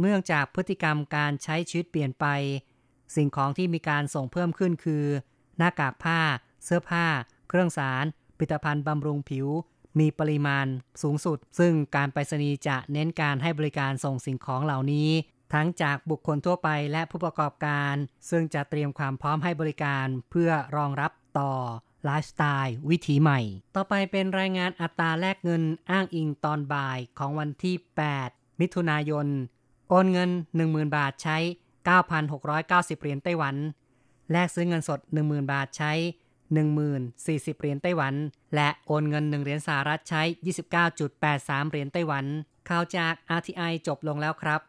[0.00, 2.26] เนื่องจากพฤติกรรมการใช้ชีวิตเปลี่ยนไป
[3.16, 5.04] สิ่งของที่มีการส่งเพิ่มขึ้นคือ
[5.58, 6.20] หน้ากากผ้า
[6.64, 7.06] เสื้อผ้า
[7.48, 8.04] เครื่องสาร
[8.38, 9.46] ผลิตภัณฑ์บำรุงผิว
[9.98, 10.66] มีปริมาณ
[11.02, 15.10] สูงสุด ซึ่งการไปรษณีย์จะเน้นการให้บริการส่งสิ่งของเหล่านี้
[15.52, 17.94] ทั้งจากบุคคลทั่วไปและผู้ประกอบการ
[18.30, 21.52] ซึ่งจะเตรียมความพร้อมให้บริการเพื่อรองรับต่อ
[22.04, 23.40] ไลฟ์สไตล์วิถีใหม่
[23.76, 27.74] ต่อไปเป็นรายงานอัตราแลกเงินอ้างอิงตอนบ่ายของวันที่
[28.18, 29.26] 8 มิถุนายน
[29.90, 30.30] โอนเงิน
[30.62, 31.38] 10,000 บาทใช้
[32.00, 33.56] 9,690 เหรียญไต้หวัน
[34.32, 35.92] แลกซื้อเงินสด 10,000 บาทใช้
[36.56, 38.14] 10,040 เหรียญไต้หวัน
[38.54, 40.22] และโอนเงิน 1 เหรียญสหรัฐใช้
[40.96, 42.24] 29.83 เหรียญไต้หวัน
[42.68, 44.60] ข่าวจาก RTI จบลงแล้วครับ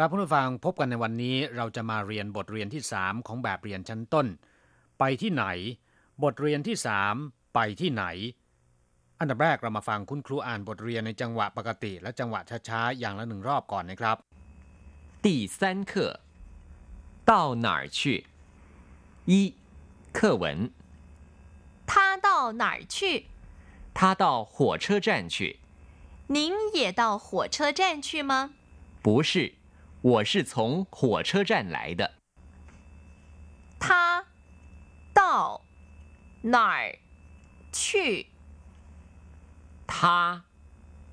[0.00, 4.26] รับผู้ฟังพบกันในวันนี้เราจะมาเรียนบทเรียนที่ 3 ของแบบเรียนชั้นต้น
[4.98, 5.44] ไปที่ไหน
[6.22, 6.76] บทเรียนที่
[7.14, 8.04] 3 ไปที่ไหน
[9.18, 14.16] อันดับแรกเรามาฟังคุณครูอ่านบทเรียนในจังหวะปกติ และจังหวะช้าๆอย่างละหนึ่งรอบก่อนนะครับ
[15.24, 15.26] 第
[15.56, 15.58] 三
[15.90, 15.92] 课
[17.30, 17.32] 到
[17.64, 18.00] 哪儿去
[19.30, 19.32] 一
[20.16, 20.44] 课文
[21.90, 22.28] 他到
[22.62, 22.96] 哪儿去
[23.98, 25.36] 他到火车站去
[26.28, 28.32] 您也到火车站去吗
[29.06, 29.54] 不是，
[30.01, 32.15] 我是从火车站来的。
[33.79, 34.25] 他
[35.13, 35.63] 到
[36.41, 36.97] 哪儿
[37.71, 38.27] 去？
[39.85, 40.45] 他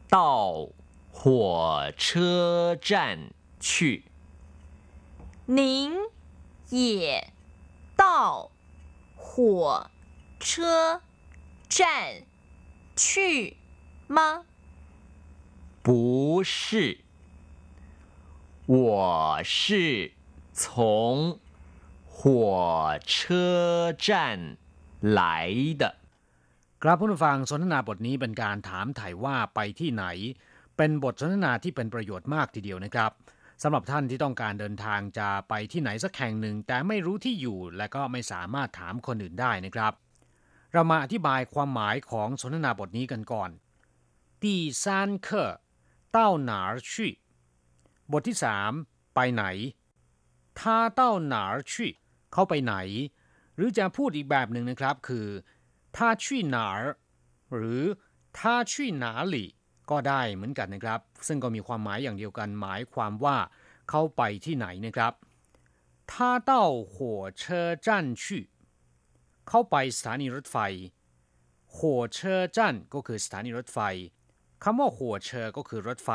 [0.09, 0.71] 到
[1.11, 4.05] 火车站去。
[5.45, 5.93] 您
[6.71, 7.33] 也
[7.97, 8.51] 到
[9.15, 9.91] 火
[10.41, 11.03] 车
[11.69, 12.23] 站
[12.97, 13.57] 去
[14.07, 14.47] 吗？
[15.83, 17.05] 不是。
[18.68, 20.12] 我是
[20.54, 21.40] 从
[22.06, 24.08] 火车站
[25.02, 25.84] 来的
[26.84, 30.06] ครับผู้ฟังสนทนาบทนี้เป็นการถามถ่ายว่าไปที่ไหน
[30.78, 33.12] เป็นบทสนทนาที่เป็นประโยชน์มากทีเดียวนะครับ
[33.62, 39.94] สำหรับท่านที่ต้องการเดินทางจะไปที่ไหนสักแห่งหนึ่ง แต่ไม่รู้ที่อยู่และก็ไม่สามารถถามคนอื่นได้นะครับ
[40.74, 43.50] เรามาอธิบายความหมายของสนทนาบทนี้กันก่อน
[44.44, 44.46] 第
[44.84, 44.84] 三
[45.28, 45.30] 课
[46.16, 46.18] 到
[46.50, 46.92] 哪儿去
[48.13, 48.73] บทที่สาม
[49.15, 49.45] ไปไหน
[50.61, 51.93] ท่าเต้าหนาชี่
[52.33, 52.75] เขาไปไหน
[53.57, 55.27] หรือจะพูดอีกแบบหนึ่งนะครับคือ
[55.97, 56.69] ท่าชี่หนา
[57.55, 57.83] หรือ
[58.39, 59.45] ท่าชีหนาหลี
[59.91, 63.37] ก็ได้เหมือนกันนะครับ ซึ่งก็มีความหมายอย่างเดียวกันหมายความว่า
[63.91, 65.13] เขาไปที่ไหนนะครับ
[66.11, 68.41] ทาเต้าหัวเชอจันชี
[69.49, 70.57] เขาไปสถานีรถไฟ
[71.77, 73.79] หัวเชอจันก็คือสถานีรถไฟ
[74.63, 76.11] คำว่าหัวเชอร์ก็คือรถไฟ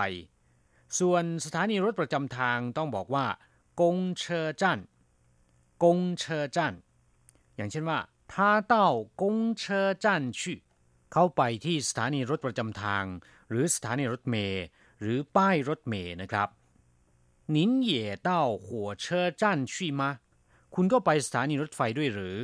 [0.99, 3.27] ส่วนสถานีรถประจำทางต้องบอกว่า
[3.81, 4.79] กงเชอจัน
[5.83, 6.75] กงเชอจัน
[7.57, 7.99] อย่างเช่นว่า
[8.33, 8.75] 他到
[9.21, 10.07] 公车站
[10.39, 10.41] 去
[11.13, 13.05] เขาไปที่สถานีรถประจำทาง
[13.49, 14.65] หรือสถานีรถเมล์
[15.01, 16.49] หรือป้ายรถเมล์นะครับ
[17.55, 17.57] 您
[17.91, 17.93] 也
[18.29, 18.31] 到
[18.65, 18.67] 火
[19.05, 19.05] 车
[19.41, 20.03] 站去吗
[20.75, 22.37] คุณก็ไปสถานีรถไฟด้วยหรือ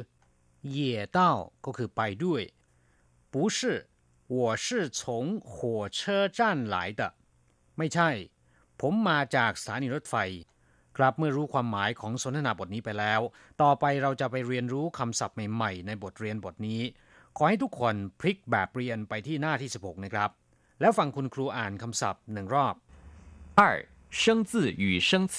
[0.76, 0.78] 也
[1.16, 1.18] 到
[1.64, 2.42] ก็คือไปด้วย
[3.32, 3.58] 不是
[4.36, 4.66] 我是
[4.98, 5.00] 从
[5.50, 6.40] 火车站
[6.74, 7.02] 来的
[7.78, 8.10] ไม่ใช่
[8.80, 10.16] ผมมาจากสถานีรถไฟ
[10.96, 13.20] ครับเมื่อรู้ความหมายของสนทนาบทนี้ไปแล้ว
[13.62, 16.80] ต่อไปเราจะไปเรียนรู้คำศัพท์ใหม่ๆ ในบทเรียนบทนี้
[17.36, 20.30] ขอให้ทุกคนพลิกแบบเรียนไปที่หน้าที่ 16 นะครับ
[20.80, 22.74] แล้วฟังคุณครูอ่านคำศัพท์หนึ่งรอบ
[23.58, 23.60] 二
[24.20, 24.52] 生字
[24.82, 25.36] 与生词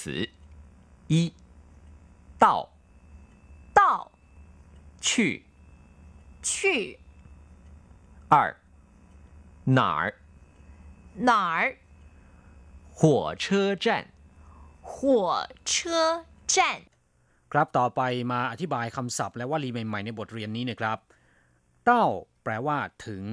[1.12, 1.32] 一
[2.42, 2.46] 到
[3.78, 3.80] 到
[5.00, 5.42] 去
[6.42, 6.98] 去
[8.28, 8.34] 二
[9.78, 10.14] 哪儿
[11.28, 11.76] 哪儿
[12.97, 13.85] 火车站
[14.81, 14.91] 火
[15.63, 16.81] 车站
[17.51, 18.01] ครับต่อไป
[18.31, 20.97] มาอธิบายคำศัพท์และวลีใหม่ๆในบทเรียนนี้นะครับ
[21.85, 22.05] เต้า
[22.43, 22.77] แปลว่า
[23.07, 23.23] ถึง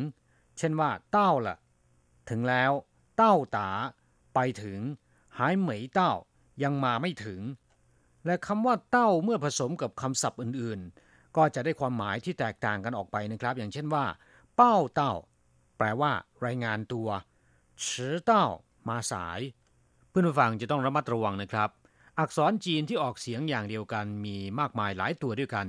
[0.59, 1.57] เช่นว่า เต้าละ่ะ
[2.31, 2.73] ถึงแล้ว
[3.17, 3.71] เต้าตา
[4.35, 4.81] ไปถึง
[5.39, 6.13] หายเหมยเต้า
[6.63, 7.41] ยังมาไม่ถึง
[8.27, 14.05] และคำว่า เต้าเมื่อผสมกับคำศัพท์อื่นๆ ก็จะได้ความหมายที่แตกต่างกันออกไปนะครับ อย่างเช่นว่า
[14.57, 15.13] เป้าเต้า
[15.79, 16.13] แปลว่า
[16.45, 17.09] รายงานตัว
[17.87, 18.47] ชือเต้า
[18.91, 19.41] มาสาย
[20.09, 21.71] เพื่อนผู้ฟังจะต้องระมัดระวังนะครับ
[22.19, 25.67] อักษรจีนที่ออกเสียงอย่างเดียวกันมีมากมายหลายตัวด้วยกัน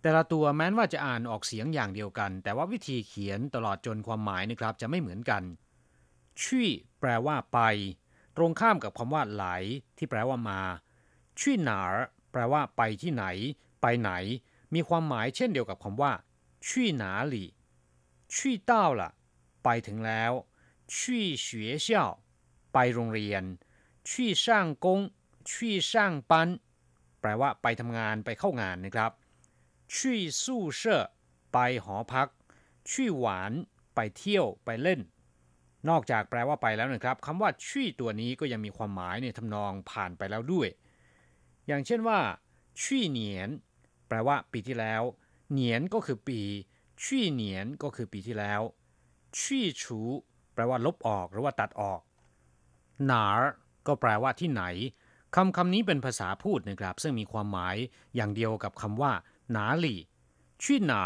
[0.00, 5.42] แต่ละตัวแม้นว่าจะอ่านออกเสียงอย่างเดียวกัน แต่ว่าวิธีเขียนตลอดจนความหมายนะครับจะไม่เหมือนกัน
[6.42, 6.68] ชี่
[7.00, 7.58] แปลว่าไป
[8.36, 9.44] ตรงข้ามกับคำว่าไหล
[9.96, 10.60] ที่แปลว่ามา
[11.40, 11.80] ชี่หนา
[12.32, 13.24] แปลว่าไปที่ไหน
[13.82, 14.10] ไปไหน
[14.74, 16.12] มีความหมายเช่นเดียวกับคำว่า
[16.66, 17.48] ชี่หนาหลี่
[18.34, 19.10] ชี่เต้าล่ะ
[19.64, 20.32] ไปถึงแล้ว
[20.96, 21.48] ชี่学
[21.86, 21.88] 校
[22.74, 23.42] ไปโรงเรียน
[24.10, 25.00] ชี่ช่างกง
[25.50, 26.48] ชี่ช่างปัน
[27.20, 29.10] แปลว่าไปทำงานไปเข้างานนะครับ
[29.94, 31.02] ชี่สู้เช่อ
[31.52, 32.28] ไปหอพัก
[32.90, 33.52] ชี่หวาน
[33.94, 35.00] ไปเที่ยวไปเล่น
[35.88, 40.68] นอกจากแปลว่าไปแล้วนะครับคำว่าชี่ตัวนี้ก็ยังมีความหมายในทำนองผ่านไปแล้วด้วย
[41.66, 42.18] อย่างเช่นว่า
[42.82, 43.48] ชี่เหนียน
[44.08, 45.02] แปลว่าปีที่แล้ว
[45.52, 46.40] เหนียนก็คือปี
[47.04, 48.60] ชี่เหนียนก็คือปีที่แล้ว
[49.40, 50.00] ชี่ชู
[50.54, 52.00] แปลว่าลบออกหรือว่าตัดออก
[53.06, 53.24] หนา
[53.86, 54.64] ก็แปลว่าที่ไหน
[55.34, 57.76] คำคำนี้เป็นภาษาพูดนะครับ ซึ่งมีความหมาย
[58.16, 59.12] อย่างเดียวกับคำว่า
[59.52, 60.00] หนาหลี่
[60.62, 61.04] ชี่หนา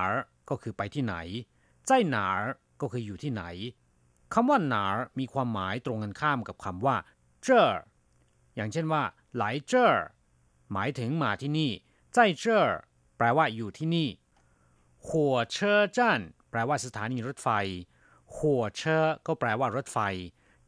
[0.48, 1.16] ก็คือไปที่ไหน
[1.86, 2.26] ใจหนา
[2.80, 3.44] ก็คืออยู่ที่ไหน
[4.34, 4.84] คำว่าหนา
[5.18, 6.96] มีความหมายตรงกันข้ามกับคำว่า
[7.42, 7.72] เจอ
[8.54, 9.02] อย่างเช่นว่า
[9.34, 9.86] ไหลเจอ
[10.72, 11.70] หมายถึงมาที่นี่
[12.14, 12.60] ใจเจอ
[13.16, 14.08] แปลว่าอยู่ที่นี่
[15.08, 16.20] หัวเชอจัน
[16.50, 17.48] แปลว่าสถานีรถไฟ
[18.36, 19.98] หัวเชอก็แปลว่ารถไฟ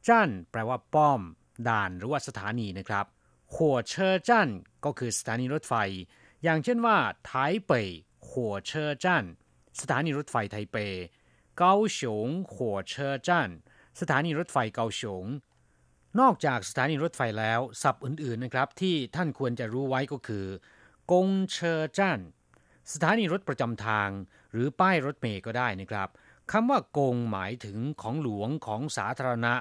[0.08, 1.20] จั่นแปลว่าป้อม
[1.68, 3.06] ด่านหรือว่าสถานีนะครับ
[3.54, 4.48] หัวเชอจั่น
[4.84, 5.74] ก็คือสถานีรถไฟ
[6.42, 7.32] อย่างเช่นว่าไท
[7.66, 7.72] เป
[8.30, 9.24] หัวเชอจั่น
[9.80, 10.76] สถานีรถไฟไทเป
[11.58, 13.48] เกาสงหัวเชอจั่น
[14.00, 15.24] สถานีรถไฟเกาสง
[16.20, 20.46] นอกจากสถานีรถไฟแล้วศัพท์อื่นๆนะครับ ที่ท่านควรจะรู้ไว้ก็คือ
[21.12, 22.18] กงเชอจั่น
[22.92, 24.10] สถานีรถประจำทาง
[24.52, 26.08] หรือป้ายรถเมย์ก็ได้นะครับ
[26.50, 29.54] คำว่ากงหมายถึงของหลวงของสาธารณะ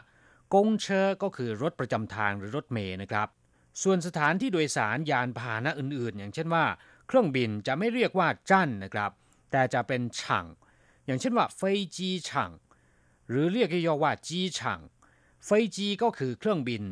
[0.53, 3.27] กงเชอก็คือรถประจำทางหรือรถเมย์นะครับ
[3.83, 6.65] ส่วนสถานที่โดยสารยานพาหนะอื่นๆ อย่างเช่นว่า
[7.07, 9.11] เครื่องบินจะไม่เรียกว่าจั่นนะครับ
[9.51, 10.45] แต่จะเป็นช่าง
[11.05, 12.51] อย่างเช่นว่าเฟยจีช่าง
[13.29, 14.79] หรือเรียกย่อว่าจีช่าง
[15.45, 16.83] เฟยจีก็คือเครื่องบิน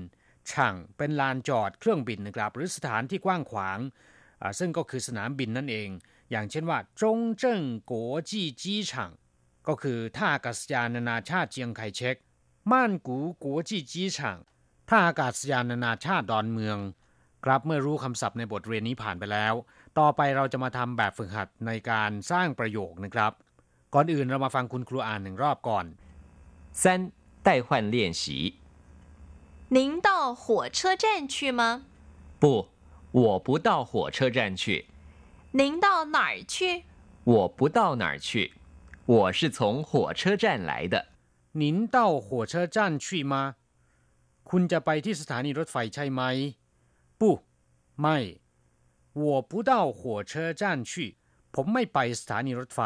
[0.52, 3.80] ช่างเป็นลานจอดเครื่องบินนะครับ หรือสถานที่กว้างขวาง
[4.60, 5.90] ซึ่งก็คือสนามบินนั่นเอง
[6.32, 9.12] อย่างเช่นว่าจงเจิ้งกัวจีจีช่าง
[9.68, 12.16] ก็คือท่าอากาศยานนานาชาติเจียงไคเชก
[12.71, 14.39] ม่านกูกัวจีจีช่าง
[14.89, 16.79] ท่าอากาศยานนานาชาติดอนเมือง
[17.45, 19.55] ครับเมื่อรู้คำศัพท์ในบทเรียนนี้ผ่านไปแล้ว
[19.99, 23.33] ต่อไปเราจะมาทำแบบฝึกหัดในการสร้างประโยคนะครับ
[23.95, 25.85] ก่อนอื่นเรามาฟังคุณครูอ่านหนึ่งรอบก่อน
[26.83, 26.85] 三
[27.47, 28.23] 代换练习
[29.77, 31.85] 您到火车站去吗？
[32.39, 32.69] 不，
[33.11, 34.87] 我不到火车站去。
[35.53, 36.85] 您到哪儿去？
[37.25, 38.53] 我不到哪儿去。
[39.07, 41.07] 我是从火车站来的。
[41.53, 43.57] 您到火车站去吗
[44.49, 46.23] คุณจะไปที่สถานีรถไฟใช่ไหม
[47.21, 47.23] 不
[48.01, 48.17] ไม่
[49.13, 50.93] 我不到火车站去
[51.55, 52.81] ผมไม่ไปสถานีรถไฟ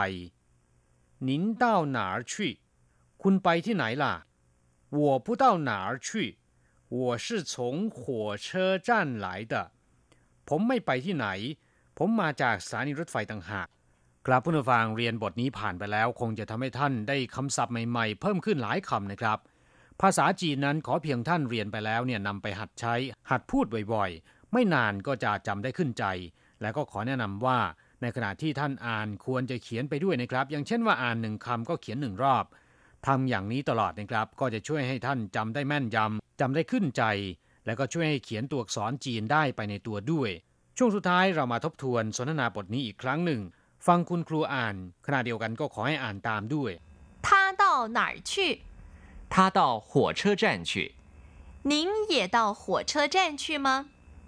[1.28, 1.64] 您到
[1.96, 2.32] 哪儿去
[3.22, 4.14] คุณไปที่ไหนล่ะ
[4.98, 6.08] 我不到哪儿去
[6.88, 9.72] 我是从火车站来的
[10.48, 11.26] ผมไม่ไปที่ไหน
[11.96, 13.68] ผมมาจากสถานีรถไฟต่างหาก
[14.27, 19.37] กลับผู้นฟังเรียนบทนี้ผ่านไปแล้ว คงจะทำให้ท่านได้คำศัพท์ใหม่ๆ เพิ่มขึ้นหลายคำนะครับ
[20.01, 22.95] ภาษาจีนนั้นขอเพียงท่านเรียนไปแล้วเนี่ยนำไปหัดใช้
[23.29, 26.05] หัดพูดบ่อยๆ ไม่นานก็จะจำได้ขึ้นใจ
[26.61, 27.59] และก็ขอแนะนำว่า
[28.01, 32.45] ในขณะที่ท่านอ่านควรจะเขียนไปด้วยนะครับ อย่างเช่นว่าอ่านหนึ่งคำก็เขียนหนึ่งรอบ
[33.07, 37.03] ทำอย่างนี้ตลอดนะครับ ก็จะช่วยให้ท่านจำได้แม่นยำจำได้ขึ้นใจ
[37.65, 40.29] และก็ช่วยให้เขียนตัวอักษรจีนได้ไปในตัวด้วย
[40.77, 43.41] ช่วงสุดท้ายเรามาทบทวนสนทนาบทนี้อีกครั้งหนึ่ง
[43.86, 46.72] ฟังคุณครูอ่าน ขณะเดียวกันก็ขอให้อ่านตามด้วย
[47.26, 47.28] 他
[47.62, 47.64] 到
[47.96, 48.62] 哪儿去
[49.32, 50.94] 他到火车站去
[51.70, 53.68] 您也到火车站去吗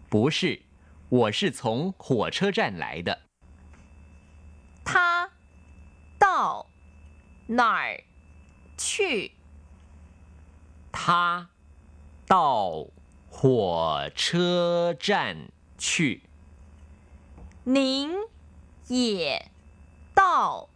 [0.09, 0.63] 不是
[1.09, 3.11] 我是从火车站来的
[4.85, 5.31] 他
[6.19, 6.67] 到
[7.47, 8.03] 哪儿
[8.77, 9.33] 去
[10.91, 11.51] 他
[12.27, 12.87] 到
[13.29, 16.23] 火车站去
[17.65, 18.11] 您
[18.89, 19.51] 也
[20.15, 20.69] 到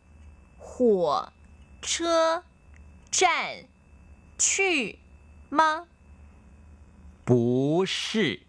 [0.59, 1.33] 火
[1.81, 2.45] 车
[3.11, 3.65] 站
[4.39, 4.99] 去
[5.49, 5.87] 吗？
[7.25, 8.41] 不是，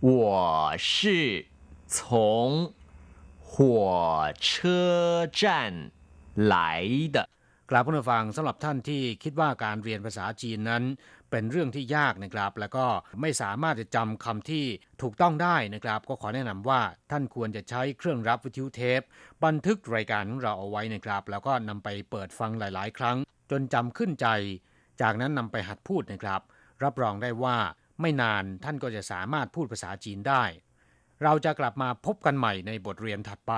[0.00, 1.46] 我是
[1.86, 2.72] 从
[3.38, 5.90] 火车站
[6.34, 7.28] 来的。
[7.70, 10.82] กราบผู้ฟังสำหรับท่านที่คิดว่าการเรียนภาษาจีนนั้น
[11.31, 12.85] เป็นเรื่องที่ยากนะครับ แล้วก็
[13.21, 14.65] ไม่สามารถจะจำคำที่
[15.01, 19.01] ถูกต้องได้นะครับ ก็ขอแนะนำว่าท่านควรจะใช้เครื่องรับวิทยุเทป
[19.45, 23.17] บันทึกรายการของเราเอาไว้นะครับ แล้วก็นำไปเปิดฟังหลาย ๆ ครั้ง
[23.51, 24.27] จนจำขึ้นใจ
[25.01, 26.41] จากนั้นนำไปหัดพูดนะครับ
[26.83, 27.57] รับรองได้ว่า
[28.01, 30.43] ไม่นานท่านก็จะสามารถพูดภาษาจีนได้
[31.23, 33.53] เราจะกลับมาพบกันใหม่ในบทเรียนถัดไป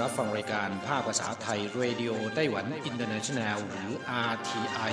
[0.00, 3.90] รับฟังรายการภาคภาษาไทย Radio Taiwan International หรือ
[4.32, 4.92] RTI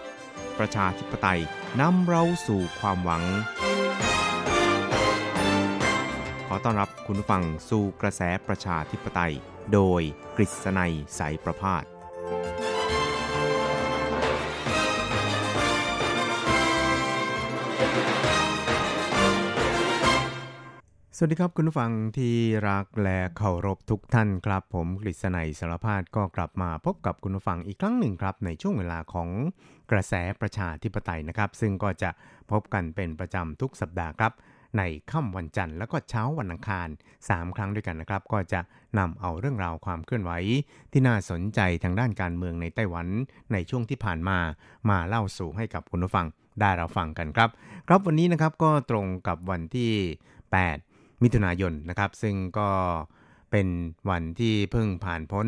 [0.61, 1.41] ประชาธิปไตย
[1.79, 3.23] นำเราสู่ความหวัง
[6.47, 9.33] ขอต้อนรับคุณผู้ฟังสู่กระแสประชาธิปไตย
[9.73, 10.01] โดย
[10.37, 11.83] กฤษณัยสายประพาส
[21.23, 22.35] สวัสดีครับคุณผู้ฟังที่
[22.69, 29.29] รักและเคารพทุกท่านครับ ผมกฤษณัยสารพาดก็กลับมาพบกับคุณผู้ฟังอีกครั้งหนึ่งครับ ในช่วงเวลาของ
[29.91, 32.09] กระแสประชาธิปไตยนะครับ ซึ่งก็จะ
[32.51, 34.33] พบกันเป็นประจำทุกสัปดาห์ครับ
[34.77, 36.87] ในค่ำวันจันทร์แล้วก็เช้าวันอังคาร
[37.21, 38.59] 3 ครั้งด้วยกันนะครับ ก็จะ
[38.99, 40.31] นำเอาเรื่องราวความเคลื่อนไหว
[40.91, 43.07] ที่น่าสนใจทางด้านการเมืองในไต้หวัน
[43.53, 44.37] ในช่วงที่ผ่านมา
[44.89, 46.25] มาเล่าสู่ให้กับคุณผู้ฟัง
[46.59, 47.49] ได้เราฟังกันครับ
[47.87, 49.91] ครับวันนี้นะครับก็ตรงกับวันที่
[50.57, 52.69] 8 มิถุนายนนะครับ ซึ่งก็
[53.51, 53.67] เป็น
[54.09, 55.47] วันที่เพิ่งผ่านพ้น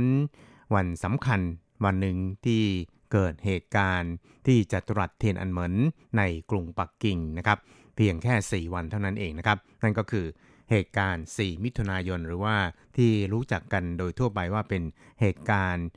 [0.76, 1.42] วันสำคัญ
[1.86, 2.64] วันหนึ่งที่
[3.14, 4.14] เกิดเหตุการณ์
[4.46, 5.74] ที่จัตุรัสเทียนอันเหมิน
[6.18, 6.22] ใน
[6.52, 7.58] กรุงปักกิ่งนะครับ
[7.96, 10.26] เพียงแค่ 4 วันเท่านั้นเองนะครับ นั่นก็คือ
[10.72, 12.56] เหตุการณ์ 4 มิถุนายนหรือว่า
[12.98, 14.84] ที่รู้จักกันโดยทั่วไปว่าเป็น
[15.22, 15.88] เหตุการณ์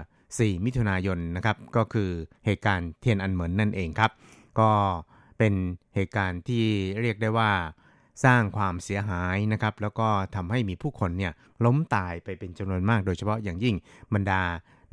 [0.00, 2.10] 4มิถุนายนนะครับ ก็คือ
[2.46, 4.12] เหตุการณ์เทียนอันเหมินนั่นเองครับ
[4.60, 4.70] ก็
[5.38, 5.54] เป็น
[5.94, 6.64] เหตุการณ์ที่
[7.00, 7.50] เรียกได้ว่า
[8.24, 11.32] สร้างความเสียหายนะครับ แล้วก็ทำให้มีผู้คนเนี่ย
[11.64, 13.76] ล้มตายไปเป็นจำนวนมาก โดยเฉพาะอย่างยิ่ง
[14.14, 14.42] บรรดา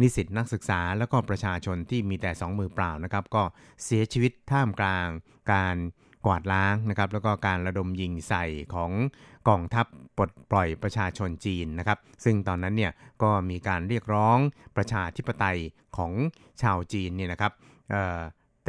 [0.01, 3.43] นิสิตนักศึกษาแล้วก็ประชาชนที่มีแต่สองมือเปล่านะครับ ก็
[3.83, 5.07] เสียชีวิตท่ามกลาง
[5.53, 5.77] การ
[6.25, 8.91] กวาดล้างนะครับแล้วก็การระดมยิงใส่ของ
[9.47, 9.85] กองทัพ
[10.17, 12.91] ปลดปล่อยประชาชนจีนนะครับ ซึ่งตอนนั้นเนี่ย
[13.23, 14.37] ก็มีการเรียกร้อง
[14.77, 15.59] ประชาธิปไตย
[15.97, 16.11] ของ
[16.61, 17.51] ชาวจีนเนี่ยนะครับ
[17.91, 18.19] เอ่อ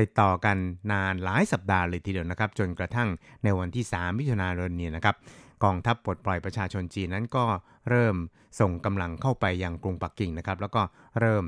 [0.01, 0.57] ติดต่อกัน
[0.93, 3.09] นานหลายสัปดาห์เลยทีเดียวนะครับ จนกระทั่ง
[3.45, 5.17] ในวันที่ 3 มิถุนายนนี้นะครับ
[5.65, 7.45] กองทัพปลดปล่อยประชาชนจีนนั้นก็
[7.89, 8.17] เริ่ม
[8.61, 10.83] ส่งกำลังเข้าไปยังกรุงปักกิ่งนะครับ แล้วก็
[11.21, 11.45] เริ่ม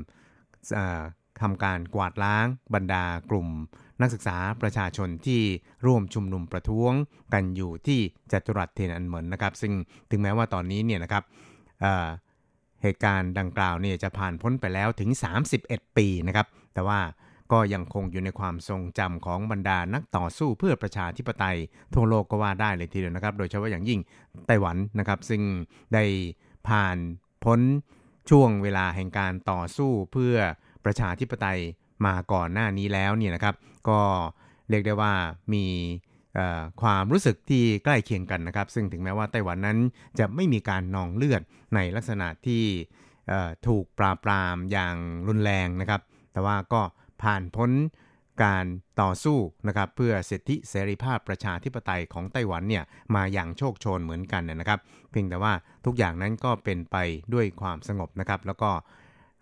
[1.41, 2.45] ทำการกวาดล้าง
[2.75, 3.47] บรรดากลุ่ม
[4.01, 5.41] นักศึกษาประชาชนที่
[5.85, 6.93] ร่วมชุมนุมประท้วง
[7.33, 7.99] กันอยู่ที่
[8.31, 9.73] จัตุรัสเทียนอันเหมินนะครับ ซึ่ง
[10.09, 11.23] ถึงแม้ว่าตอนนี้เนี่ยนะครับ
[11.81, 15.09] เเหตุการณ์ดังกล่าวเนี่ยจะผ่านพ้นไปแล้วถึง
[15.53, 16.99] 31 ปีนะครับ แต่ว่า
[17.51, 21.57] ก็ยังคงอยู่ในความทรงจำของบรรดานักต่อสู้เพื่อประชาธิปไตย
[21.93, 23.99] ทั่วโลกก็ว่าได้เลยทีเดียวนะครับ โดยเฉพาะอย่างยิ่ง
[24.47, 25.41] ไต้หวันนะครับ ซึ่ง
[25.93, 26.03] ได้
[26.67, 26.97] ผ่าน
[27.43, 27.59] พ้น
[28.29, 30.35] ช่วงเวลาแห่งการต่อสู้เพื่อ
[30.85, 31.59] ประชาธิปไตย
[32.05, 33.55] มาก่อนหน้านี้แล้วเนี่ยนะครับ
[33.89, 34.01] ก็
[34.69, 35.13] เรียกได้ว่า
[35.53, 35.65] มี
[36.81, 39.77] ความรู้สึกที่ใกล้เคียงกันนะครับ ซึ่งถึงแม้ว่าไต้หวันนั้น
[40.19, 41.41] จะไม่มีการนองเลือด
[41.75, 42.63] ในลักษณะที่
[43.67, 44.95] ถูกปราบปรามอย่าง
[45.27, 46.01] รุนแรงนะครับ
[46.33, 46.81] แต่ว่าก็
[47.21, 47.71] ผ่านพ้น
[48.43, 48.65] การ
[49.01, 52.83] ต่อสู้นะครับเพื่อสิทธิเสรีภาพประชาธิปไตยของไต้หวันเนี่ย
[53.15, 54.79] มาอย่างโชคโชนเหมือนกันนะครับ
[55.11, 55.53] เพียงแต่ว่า
[55.85, 56.97] ทุกอย่างนั้นก็เป็นไป
[57.33, 58.71] ด้วยความสงบนะครับ แล้วก็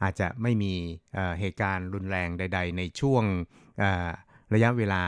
[0.03, 0.73] อาจจะไม่มี
[1.13, 3.23] เเหตุการณ์รุนแรงใด ๆ ในช่วง
[4.53, 5.03] ระยะเวลา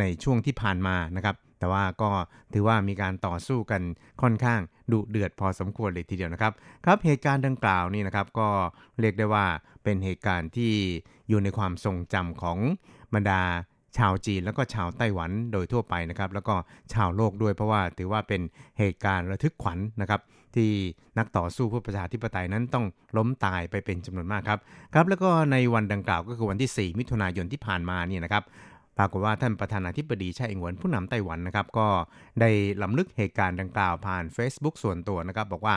[0.00, 2.10] ในช่วงที่ผ่านมานะครับ แต่ว่าก็
[2.54, 3.82] ถือว่ามีการต่อสู้กัน
[4.22, 4.60] ค่อนข้าง
[4.92, 6.52] ดุเดือดพอสมควรเลยทีเดียวนะครับ
[6.84, 8.48] ครับเหตุการณ์ดังกล่าวนี่นะครับก็
[9.00, 9.46] เรียกได้ว่า
[9.84, 10.72] เป็นเหตุการณ์ที่
[11.28, 12.58] อยู่ในความทรงจำของ
[13.14, 13.42] บรรดา
[13.98, 16.54] ชาวจีนแล้วก็ชาวไต้หวันโดยทั่วไปนะครับ แล้วก็
[16.92, 18.40] ชาวโลกด้วยเพราะว่าถือว่าเป็น
[18.78, 20.20] เหตุการณ์ระทึกขวัญนะครับ
[20.54, 20.70] ที่
[21.18, 22.84] นักต่อสู้เพื่อประชาธิปไตยนั้นต้อง
[23.16, 24.58] ล้มตายไปเป็นจำนวนมากครับ
[24.94, 28.44] ครับ แล้วก็ในวันดังกล่าวก็คือวันที่ 4 มิถุนายนที่ผ่านมาเนี่ยนะครับ
[28.98, 31.88] ปรากฏว่าท่านประธานาธิบดีไช่อิงเหวินผู้นำไต้หวันนะครับ ก็
[32.40, 32.50] ได้
[32.82, 35.76] ล้ำลึกเหตุการณ์ดังกล่าวผ่าน Facebook ส่วนตัวนะครับ บอกว่า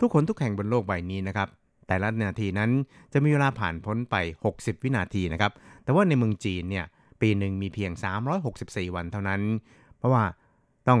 [0.00, 1.48] ทุกคนทุกแห่งบนโลกใบนี้นะครับ
[1.86, 2.70] แต่ละนาทีนั้น
[3.12, 4.16] จะมีเวลาผ่านพ้นไป
[4.50, 5.52] 60 วินาทีนะครับ
[5.84, 6.84] แต่ว่าในเมืองจีนเนี่ย
[7.20, 7.92] ปีหนึ่งมีเพียง
[8.44, 9.40] 364 วันเท่านั้น
[9.98, 10.24] เพราะว่า
[10.88, 11.00] ต้อง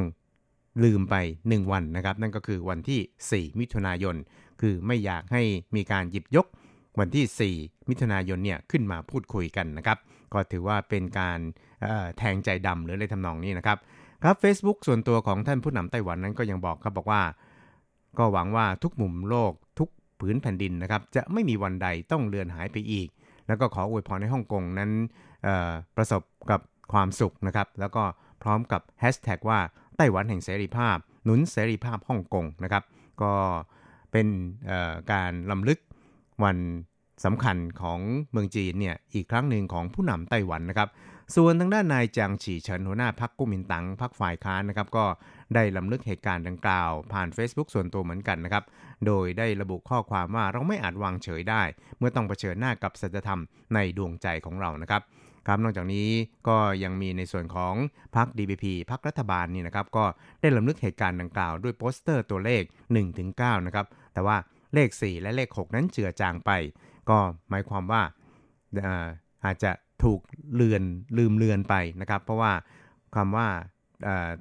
[0.84, 1.14] ลืมไป
[1.46, 4.16] 1 วันนะครับ นั่นก็คือวันที่ 4 มิถุนายน
[4.60, 5.42] คือไม่อยากให้
[5.76, 6.46] มีการหยิบยก
[7.00, 9.98] วันที่ 4 มิถุนายนเนี่ยขึ้นมาพูดคุยกันนะครับ
[10.32, 11.38] ก็ถือว่าเป็นการ
[12.18, 13.78] แทงใจดำหรืออะไรทำนองนี้นะครับ
[14.24, 17.22] ครับ Facebook ส่วนตัวของท่านผู้นำไต้หวันนั้นก็ยังบอกครับบอกว่า
[18.18, 19.88] ก็หวังว่าทุกมุมโลกทุก
[20.20, 23.08] ผืนแผ่นดินนะครับจะไม่มีวันใดต้องเลือนหายไปอีก
[23.46, 24.90] แล้วก็ขออวยพรให้ฮ่องกงนั้น
[25.96, 26.60] ประสบกับ
[26.92, 28.02] ความสุขนะครับแล้วก็
[28.42, 29.60] พร้อมกับแฮชแท็กว่า
[29.96, 32.82] ไต้หวันแห่งเสรีภาพ หนุนเสรีภาพฮ่องกงนะครับ
[33.22, 33.32] ก็
[34.12, 34.28] เป็น
[35.12, 35.78] การลำลึก
[36.44, 36.56] วัน
[37.24, 38.00] สำคัญของ
[38.32, 40.88] เมืองจีนเนี่ยอีกครั้งหนึ่งของผู้นำไต้หวันนะครับ
[41.36, 45.04] ส่วนทางด้านนายเจียงฉี่เฉินหัวหน้าพรรคก๊กมินตั๋งพรรคฝ่ายค้านนะครับก็
[45.54, 48.64] ได้รำลึกเหตุการณ์ดังกล่าว ผ่าน Facebook ส่วนตัวเหมือนกันนะครับ
[49.06, 51.62] โดยได้ระบุข้อความว่าเราไม่อาจวางเฉยได้
[51.98, 53.40] เมื่อต้องเผชิญหน้ากับสัจธรรม
[53.74, 55.02] ในดวงใจของเรานะครับ
[55.46, 56.08] ครับนอกจากนี้
[56.48, 57.74] ก็ยังมีในส่วนของ
[58.16, 60.04] พรรค DPP พรรครัฐบาลนี่นะครับ ก็
[60.40, 62.62] ได้รำลึกเหตุการณ์ดังกล่าวด้วยโปสเตอร์ตัวเลข
[63.14, 64.36] 1-9 นะครับ แต่ว่า
[64.74, 66.50] เลข 4 และเลข 6 นั้นเจือจางไป
[67.10, 67.18] ก็
[67.50, 68.02] หมายความว่า
[69.44, 70.20] อาจจะถูก
[70.54, 70.82] เลือน
[71.18, 72.52] ลืมเลือนไปนะครับ เพราะว่า
[73.16, 73.48] คำว่า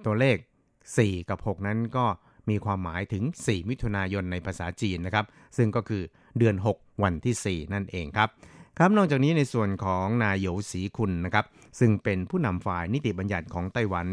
[0.05, 0.38] ตัวเลข
[0.84, 2.05] 4 กับ 6 นั้นก็
[2.49, 5.26] มีความหมายถึง 4 มิถุนายนในภาษาจีนนะครับ
[5.57, 6.03] ซึ่งก็คือ
[6.38, 8.30] เดือน 6 วันที่ 4 นั่นเองครับ
[8.78, 11.45] ครับนอกจากนี้ในส่วนของนายโยสีคุณนะครับ
[11.80, 14.07] ซึ่งเป็นผู้นำฝ่ายนิติบัญญัติของไต้หวัน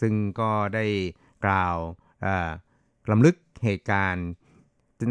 [0.00, 0.84] ซึ่งก็ได้
[1.44, 1.76] กล่าว
[3.10, 4.26] ลำลึกเหตุการณ์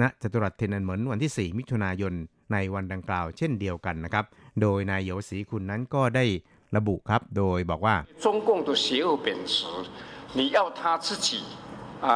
[0.02, 2.14] ณจตุรัสเทนันเหมือนวันที่ 4 มิถุนายน
[2.53, 4.25] ในวันดังกล่าวเช่นเดียวกันนะครับ
[4.61, 6.25] โดยนายโยสีคุณนั้นก็ได้
[6.77, 9.55] ระบุครับ โดยบอกว่า中共的邪恶本质
[10.39, 11.27] 你要他自己
[12.07, 12.09] 啊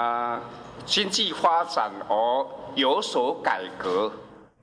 [0.92, 1.42] 经济发
[1.74, 1.76] 展
[2.10, 2.14] 而
[2.82, 3.12] 有所
[3.48, 3.50] 改
[3.82, 3.84] 革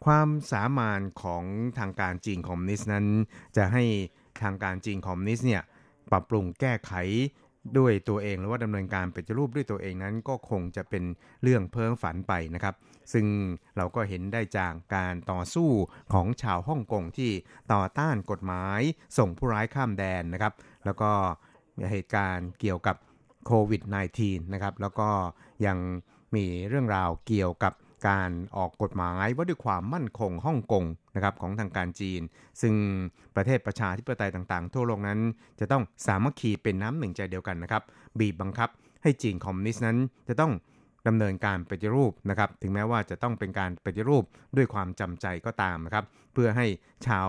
[0.06, 1.44] ความสามารถของ
[1.80, 3.06] ทางการจีนคอมมิวนิสต์นั้น
[3.58, 3.84] จะให้
[4.42, 5.62] ทางการจีนคอมมิวนิสต์เนี่ย
[6.12, 6.94] ปรับปรุงแก้ไข
[7.78, 11.04] ด้วยตัวเองหรือว่าดำเนินการปฏิรูปด้วยตัวเองนั้นก็คงจะเป็น
[11.44, 12.74] เรื่องเพ้อฝันไปนะครับ
[13.13, 13.27] ซึ่ง
[13.77, 15.71] เราก็เห็นได้จากการต่อสู้
[16.13, 17.31] ของชาวฮ่องกงที่
[17.73, 18.81] ต่อต้านกฎหมาย
[19.19, 20.53] ส่งผู้ร้ายข้ามแดนนะครับ
[20.85, 21.11] แล้วก็
[21.91, 22.97] เหตุการณ์เกี่ยวกับ
[23.47, 23.83] โควิด
[24.19, 25.09] -19 นะครับ แล้วก็
[25.67, 25.79] ยัง
[26.35, 27.75] มีเรื่องราวเกี่ยวกับ
[28.09, 30.85] การออกกฎหมายว่าด้วยความมั่นคงฮ่องกง
[31.15, 32.23] นะครับของทางการจีน
[32.61, 32.75] ซึ่ง
[33.37, 35.21] ประเทศประชาธิปไตยต่างๆ ทั่วโลกนั้น
[35.61, 37.83] จะต้องสามัคคีเป็นน้ำหนึ่งใจเดียวกันนะครับ
[38.19, 38.69] บีบบังคับ
[39.03, 39.99] ให้จีนคอมมิวนิสต์นั้น
[40.29, 40.53] จะต้อง
[41.09, 44.25] ดำเนินการปฏิรูปนะครับถึงแม้ว่าจะต้องเป็นการปฏิรูป
[44.57, 46.67] ด้วยความจำใจก็ตามนะครับเพื่อให้
[47.07, 47.29] ชาว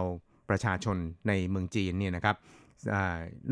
[0.50, 2.36] ประชาชนในเมืองจีนเนี่ยนะครับ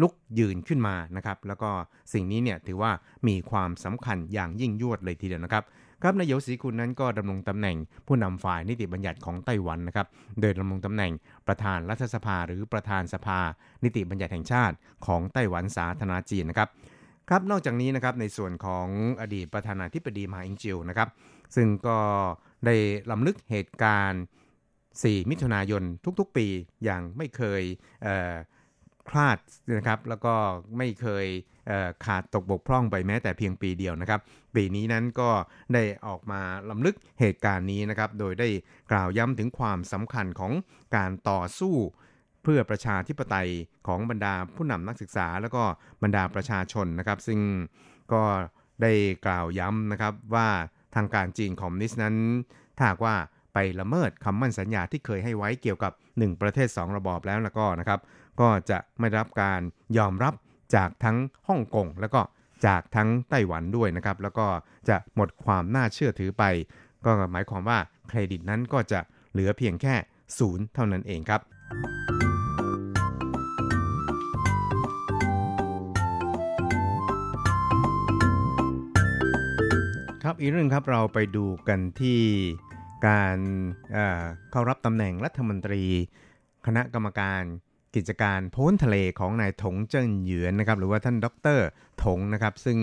[0.02, 1.70] ลุกยืนขึ้นมานะครับแล้วก็
[2.14, 2.92] สิ่งนี้เนี่ยถือว่า
[3.28, 5.64] มีความสำคัญอย่างยิ่งยวดเลยทีเดียวนะครับ
[6.02, 10.08] ครับนายโยสีคุณนั้นก็ดำรงตำแหน่งผู้นำฝ่ายนิติบัญญัติของไต้หวันนะครับ
[10.42, 11.12] โดยดำรงตำแหน่ง
[11.48, 13.40] ประธานรัฐสภาหรือประธานสภา
[13.84, 14.76] นิติบัญญัติแห่งชาติ
[15.06, 16.70] ของไต้หวันสาธารณจีนนะครับ
[17.32, 18.88] ครับนอกจากนี้นะครับในส่วนของ
[19.22, 21.10] อดีตประธานาธิบดีมาอิงจิวนะครับ
[21.56, 22.00] ซึ่งก็
[22.66, 22.76] ได้
[23.12, 24.24] ลำลึกเหตุการณ์
[24.76, 25.84] 4 มิถุนายน
[26.20, 26.48] ทุกๆ ปี
[26.84, 27.62] อย่างไม่เคย
[29.08, 29.38] พลาด
[29.78, 30.36] นะครับแล้วก็
[30.78, 31.26] ไม่เคย
[32.06, 34.20] ขาดตกบกพร่องไปแม้แต่เพียงปีเดียวนะครับ
[34.56, 35.30] ปีนี้นั้นก็
[35.74, 38.50] ได้ออกมาลำลึกเหตุการณ์นี้นะครับ โดยได้
[38.92, 40.54] กล่าวย้ำถึงความสำคัญของ
[40.96, 41.76] การต่อสู้
[42.48, 43.50] พื่อประชาธิปไตย
[43.88, 45.64] ของบรรดาผู้นำนักศึกษา แล้วก็
[46.04, 47.40] บรรดาประชาชนนะครับ ซึ่ง
[48.14, 48.24] ก็
[48.82, 48.92] ได้
[49.26, 50.50] กล่าวย้ำนะครับว่า
[50.96, 52.16] ทางการจีนคอมมิวนิสต์นั้น
[52.78, 53.16] ถ้าว่า
[53.54, 58.00] ไปละเมิดคำมั่นสัญญาที่เคยให้ไว้เกี่ยวกับ 1 ประเทศ 2 ระบอบแล้วแล้วก็นะครับ
[58.42, 59.62] ก็จะไม่รับการ
[59.98, 60.34] ยอมรับ
[60.76, 61.18] จากทั้ง
[61.48, 62.22] ฮ่องกงแล้วก็
[62.66, 64.48] จากทั้งไต้หวันด้วยนะครับ แล้วก็
[64.90, 66.44] จะหมดความน่าเชื่อถือไป
[67.06, 69.00] ก็หมายความว่าเครดิตนั้นก็จะ
[69.32, 69.96] เหลือเพียงแค่
[70.38, 71.42] ศูนย์เท่านั้นเองครับ
[80.30, 82.20] ครับอีกเรื่องครับเราไปดูกันที่
[83.08, 83.38] การ
[84.52, 85.84] เข้ารับตำแหน่งรัฐมนตรี
[86.66, 87.44] คณะกรรมการ
[87.96, 91.60] กิจการโพ้นทะเลของนายถงเจิ้นเหยือนนะครับหรือว่าท่านดร
[92.04, 92.78] ถงนะครับซึ่ง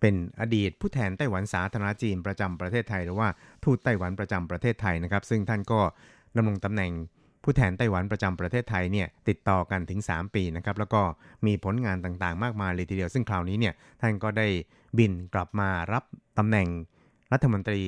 [0.00, 3.28] เป็นอดีตผู้แทนไต้หวันสาธารณจีนประจำประเทศไทย หรือว่า
[3.64, 5.80] ทูตไต้หวันประจำประเทศไทยนะครับ ซึ่งท่านก็
[6.36, 6.92] ดำรงตำแหน่ง
[7.44, 11.02] ผู้แทนไต้หวันประจำประเทศไทยเนี่ยติดต่อกันถึง 3 ปีนะครับแล้วก็
[11.46, 14.46] มีผลงานต่างๆ มากมายเลยทีเดียวซึ่งคราวนี้เนี่ยท่านก็ได้
[14.98, 16.04] บินกลับมารับ
[16.38, 16.68] ตำแหน่ง
[17.32, 17.82] รัฐมนตรี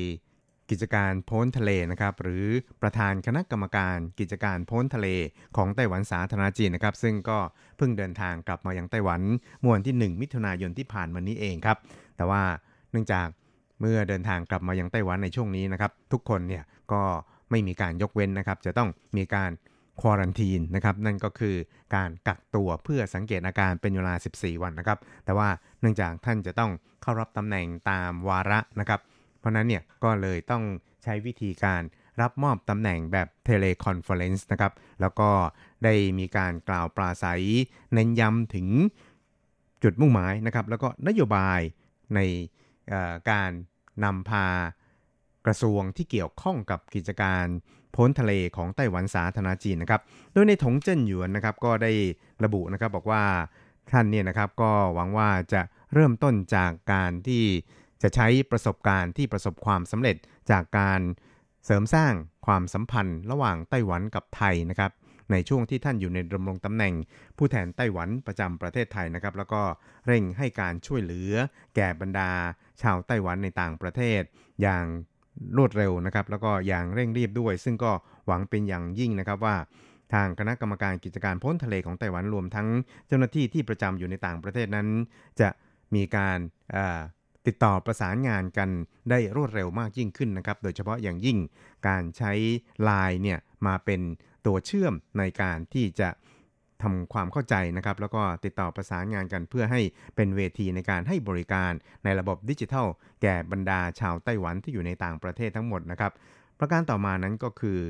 [0.71, 2.47] กิจการพ้นทะเลนะครับหรือ
[2.83, 5.09] ประธานคณะกรรมการกิจการพ้นทะเล
[5.57, 7.39] ของไต้หวันสาธารณจีนนะครับซึ่งก็
[7.77, 9.21] เพิ่งเดินทางกลับมายังไต้หวัน
[9.63, 11.77] มวันที่ 1 มิถุนายนที่ผ่านมานี้เองครับ
[12.17, 12.43] แต่ว่า
[12.91, 13.29] เนื่องจาก
[13.81, 17.03] เมื่อเดินทางกลับมายังไต้หวันในช่วงนี้นะครับทุกคนเนี่ยก็
[17.53, 19.51] ไม่มีการยกเว้นนะครับ จะต้องมีการ
[20.01, 21.57] ควอรันทีนนะครับ นั่นก็คือ
[21.95, 25.49] การกักตัวเพื่อสังเกตอาการเป็นเวลา 14 วันนะครับ แต่ว่า
[25.81, 26.71] เนื่องจากท่านจะต้อง
[27.03, 29.01] เข้ารับตำแหน่งตามวาระนะครับ
[29.39, 30.63] เพราะนั้นเนี่ยก็เลยต้อง
[31.03, 31.83] ใช้วิธีการ
[32.21, 35.31] รับมอบตำแหน่งแบบ teleconference นะครับ แล้วก็
[35.85, 37.43] ได้มีการกล่าวปราศรัย
[37.93, 38.67] เน้นย้ำถึง
[39.83, 41.61] จุดมุ่งหมายนะครับ แล้วก็นโยบาย
[42.15, 42.21] ใน
[43.31, 43.51] การ
[44.05, 44.47] นำพา
[45.47, 47.47] กระทรวงที่เกี่ยวข้องกับกิจการ
[47.97, 50.01] โพ้นทะเลของไต้หวันสาธารณรัฐจีนนะครับ
[50.33, 51.93] โดยในถงเจิ้นหยวนนะครับก็ได้
[52.45, 53.25] ระบุนะครับบอกว่า
[53.91, 55.61] ท่านเนี่ยนะครับก็หวังว่าจะ
[55.95, 57.45] เริ่มต้นจากการที่
[58.03, 60.17] จะใช้ประสบการณ์ที่ประสบความสำเร็จ
[60.51, 61.01] จากการ
[61.65, 62.13] เสริมสร้าง
[62.47, 64.93] ความสัมพันธ์ระหว่างไต้หวันกับไทยนะครับ
[65.33, 66.95] ในช่วงที่ท่านอยู่ในดำรงตำแหน่ง
[67.37, 69.63] ผู้แทนไต้หวันประจำประเทศไทยนะครับ แล้วก็
[70.07, 71.33] เร่งให้การช่วยเหลือ
[71.77, 72.31] แก่บรรดา
[72.83, 74.23] ชาวไต้หวันในต่างประเทศ
[74.63, 74.85] อย่าง
[75.57, 77.93] รวดเร็วนะครับ แล้วก็อย่างเร่งรีบด้วย ซึ่งก็
[78.27, 79.57] หวังเป็นอย่างยิ่งนะครับว่า
[80.13, 82.69] ทางคณะกรรมการกิจการพ้นทะเลของไต้หวันรวมทั้ง
[83.07, 84.89] เจ้าหน้าที่ที่ประจำอยู่ในต่างประเทศนั้น
[85.41, 85.49] จะ
[85.95, 86.39] มีการ
[87.47, 88.71] ติดต่อประสานงานกัน
[89.11, 91.39] ได้รวดเร็วมากยิ่งขึ้นนะครับ โดยเฉพาะอย่างยิ่ง
[91.89, 92.33] การใช้
[92.83, 94.01] ไลน์เนี่ยมาเป็น
[94.47, 96.09] ตัวเชื่อมในการที่จะ
[96.83, 99.81] ทำความเข้าใจนะครับ แล้วก็ติดต่อประสานงานกันเพื่อให้
[100.17, 101.73] เป็นเวทีในการให้บริการ
[102.05, 102.87] ในระบบดิจิทัล
[103.23, 106.13] แก่บรรดาชาวไต้หวันที่อยู่ในต่างประเทศทั้งหมดนะครับ
[106.59, 107.81] ประการต่อมานั้นก็คือ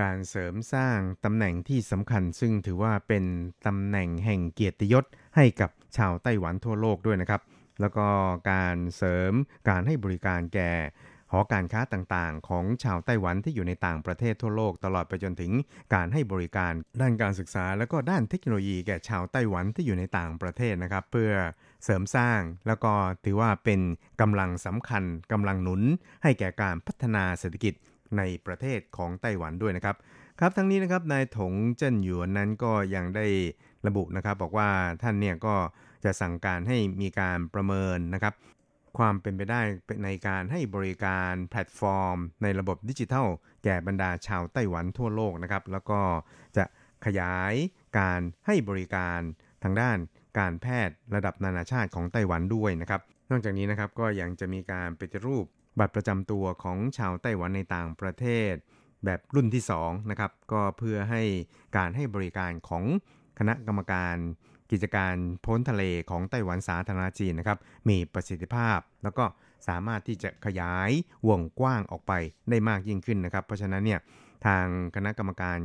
[0.00, 3.24] การเสริมสร้างตำแหน่งที่สำคัญ ซึ่งถือว่าเป็น
[3.66, 5.04] ตำแหน่งแห่งเกียรติยศ
[5.36, 7.42] ให้กับชาวไต้หวันทั่วโลกด้วยนะครับ
[7.80, 8.08] แล้วก็
[8.50, 9.32] การเสริม
[9.68, 10.72] การให้บริการแก่
[11.32, 15.52] หอการค้าต่างๆ ของชาวไต้หวันที่อยู่ในต่างประเทศทั่วโลกตลอดไปจนถึง
[15.94, 21.32] การให้บริการด้านการศึกษา และก็ด้านเทคโนโลยีแก่ชาวไต้หวันที่อยู่ในต่างประเทศนะครับ เพื่อ
[21.84, 22.92] เสริมสร้างแล้วก็
[23.24, 23.80] ถือว่าเป็น
[24.20, 25.82] กำลังสำคัญกำลังหนุน
[26.22, 27.74] ให้แก่การพัฒนาเศรษฐกิจ
[28.16, 29.96] ในประเทศของไต้หวันด้วยนะครับ
[30.40, 33.26] ครับทั้งนี้นะครับนายถงเจิ้นหยวนนั้นก็ยังได้
[33.86, 34.68] ระบุนะครับ บอกว่า
[35.02, 35.54] ท่านเนี่ยก็
[36.04, 38.34] จะสั่งการให้มีการประเมินนะครับ
[38.98, 39.60] ความเป็นไปได้
[40.04, 43.28] ในการให้บริการแพลตฟอร์ม ในระบบดิจิทัล
[43.64, 46.00] แก่บรรดาชาวไต้หวันทั่วโลกนะครับ แล้วก็
[46.56, 46.64] จะ
[47.04, 47.54] ขยาย
[47.98, 49.20] การให้บริการ
[49.62, 49.98] ทางด้าน
[50.38, 55.44] การแพทย์ระดับนานาชาติของไต้หวันด้วยนะครับ นอกจากนี้นะครับก็ยังจะมีการปฏิรูป
[55.78, 58.52] บัตรประจำตัวของชาวไต้หวันในต่างประเทศ
[59.04, 61.22] แบบรุ่นที่2นะครับก็เพื่อให้
[61.76, 62.84] การให้บริการของ
[63.38, 64.16] คณะกรรมการ
[64.70, 65.14] กิจการ
[65.46, 67.58] พ้นทะเลของไต้หวันสาธารณจีนนะครับ
[67.88, 69.24] มีประสิทธิภาพ แล้วก็
[69.68, 70.90] สามารถที่จะขยาย
[71.28, 72.12] วงกว้างออกไป
[72.50, 74.00] ได้มากยิ่งขึ้นนะครับ เพราะฉะนั้นเนี่ย
[74.46, 74.64] ทาง
[74.96, 75.58] คณะกรรมการ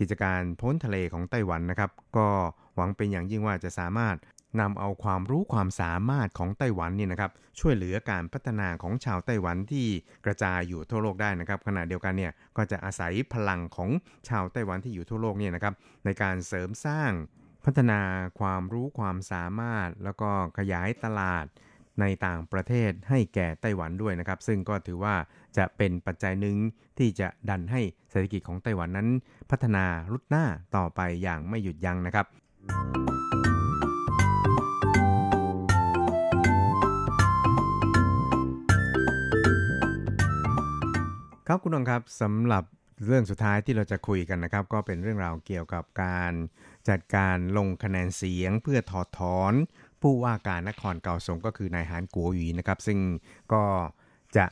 [0.00, 2.28] กิจการพ้นทะเลของไต้หวันนะครับ ก็
[2.76, 4.16] หวังเป็นอย่างยิ่งว่าจะสามารถ
[4.60, 7.30] นำเอาความรู้ความสามารถของไต้หวันนี่นะครับ
[7.60, 9.86] ช่วยเหลือการพัฒนาของชาวไต้หวันที่
[10.24, 13.90] กระจายอยู่ทั่วโลกได้นะครับ ขณะเดียวกันเนี่ยก็จะอาศัยพลังของ
[14.28, 17.12] ชาวไต้หวันที่อยู่ทั่วโลกเนี่ยนะครับในการเสริมสร้าง
[17.68, 18.00] พัฒนา
[18.40, 21.46] ความรู้ความสามารถ แล้วก็ขยายตลาด
[22.00, 25.14] ในต่างประเทศให้แก่ไต้หวันด้วยนะครับ ซึ่งก็ถือว่า
[25.56, 26.56] จะเป็นปัจจัยหนึ่ง
[26.98, 29.08] ที่จะดันให้เศรษฐกิจของไต้หวันนั้น
[29.50, 30.44] พัฒนารุดหน้า
[30.76, 32.26] ต่อไปอย่างไม่หยุดยั้งนะครับ
[41.46, 42.64] ครับคุณองครับสำหรับ
[43.04, 46.32] เรื่องสุดท้ายที่เราจะคุยกันนะครับ ก็เป็นเรื่องราวเกี่ยวกับการ
[46.88, 49.52] จัดการลงคะแนนเสียงเพื่อถอดถอน
[50.02, 52.98] ผู้ว่าการนครเก่าสงก็คือนายหานกัวหวีนะครับ ซึ่ง
[53.52, 53.62] ก็
[54.36, 54.46] จะ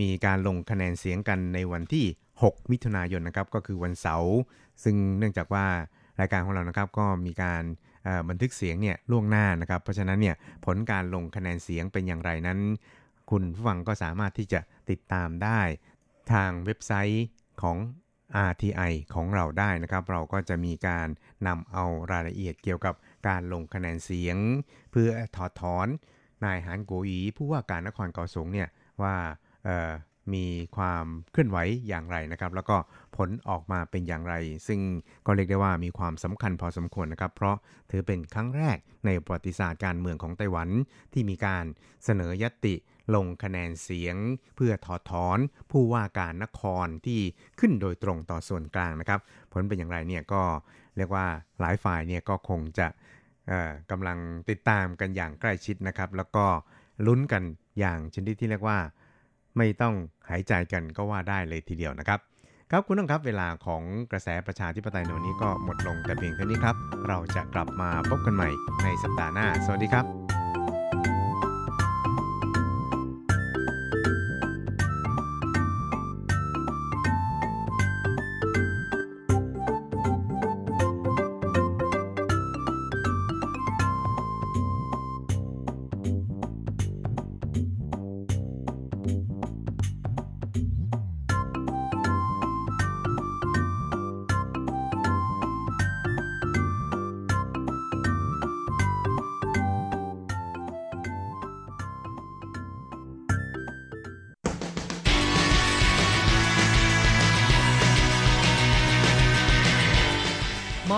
[0.00, 2.06] มีการลงคะแนนเสียงกันในวันที่
[2.38, 4.34] 6 มิถุนายนนะครับ ก็คือวันเสาร์
[4.84, 5.66] ซึ่งเนื่องจากว่า
[6.20, 7.62] รายการของเรานะครับก็มีการ
[8.28, 12.58] บันทึกเสียงเนี่ยล่วงหน้านะครับ เพราะฉะนั้นเนี่ยผลการลงคะแนนเสียงเป็นอย่างไรนั้น
[13.30, 14.60] คุณผู้ฟังก็สามารถที่จะ
[14.90, 15.60] ติดตามได้
[16.32, 17.26] ทางเว็บไซต์
[17.62, 17.76] ของ
[18.50, 21.08] RTI ของเราได้นะครับ เราก็จะมีการ
[21.46, 22.94] นำเอารายละเอียดเกี่ยวกับ
[23.28, 24.36] การลงคะแนนเสียง
[24.90, 25.88] เพื่อถอดถอน
[26.44, 28.68] นายหานโกอีผู้ว่าการนครเกาสงเนี่ย
[29.02, 29.14] ว่า
[30.34, 31.58] มีความเคลื่อนไหว
[31.88, 32.76] อย่างไรนะครับ แล้วก็
[33.16, 34.34] ผลออกมาเป็นอย่างไร
[34.68, 34.80] ซึ่ง
[35.26, 37.56] ก็เรียกได้ว่ามีความสำคัญพอสมควรนะครับ เพราะ
[37.90, 40.68] ถือเป็นครั้งแรกในประวัติศาสตร์การเมืองของไต้หวัน
[41.12, 41.64] ที่มีการ
[42.04, 42.74] เสนอยติ
[43.14, 44.16] ลงคะแนนเสียง
[44.56, 45.38] เพื่อถอดถอน
[45.70, 47.20] ผู้ว่าการนครที่
[47.60, 49.20] ขึ้นโดยตรงต่อส่วนกลางนะครับ
[49.52, 50.42] ผลเป็นอย่างไรเนี่ยก็
[50.96, 51.26] เรียกว่า
[51.60, 52.86] หลายฝ่ายเนี่ยก็คงจะ
[53.90, 54.18] กำลัง
[54.50, 56.46] ติดตามกันอย่างใกล้ชิดนะครับ แล้วก็
[57.06, 57.42] ลุ้นกัน
[57.78, 58.78] อย่างชนิดที่เรียกว่า
[59.56, 59.94] ไม่ต้อง
[60.30, 62.20] หายใจกันก็ว่าได้เลยทีเดียวนะครับ
[62.70, 66.76] ครับคุณผู้ชมครับเวลาของกระแสประชาธิปไตยในวันนี้ก็หมดลงแต่เพียงเท่านี้ครับ
[67.08, 68.48] เราจะกลับมาพบกันใหม่
[68.84, 70.39] ในสัปดาห์หน้า สวัสดีครับ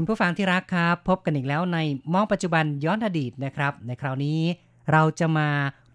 [0.00, 1.78] คุณผู้ฟังที่รักครับ พบกันอีกแล้วใน
[2.12, 4.40] มองปัจจุบันย้อนอดีตนะครับ ในคราวนี้
[4.92, 5.48] เราจะมา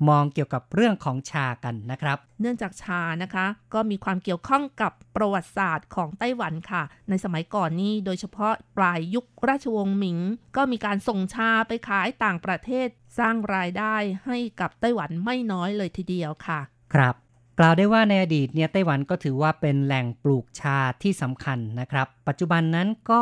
[0.10, 10.20] มองเกี่ยวกับเรื่องของชากันนะครับ เนื่องจากชานะคะ ก็มีความเกี่ยวข้องกับประวัติศาสตร์ของไต้หวันค่ะ ในสมัยก่อนนี้โดยเฉพาะปลายยุคราชวงศ์หมิง
[10.56, 12.88] ก็มีการส่งชาไปขายต่างประเทศ
[13.20, 13.96] สร้างรายได้
[14.26, 16.60] ให้กับไต้หวันไม่น้อยเลยทีเดียวค่ะ
[16.94, 17.16] ครับ
[17.60, 23.22] กล่าวได้ว่าในอดีตเนี่ยไต้หวันก็ถือว่าเป็นแหล่งปลูกชาที่สำคัญนะครับ ปัจจุบันนั้นก็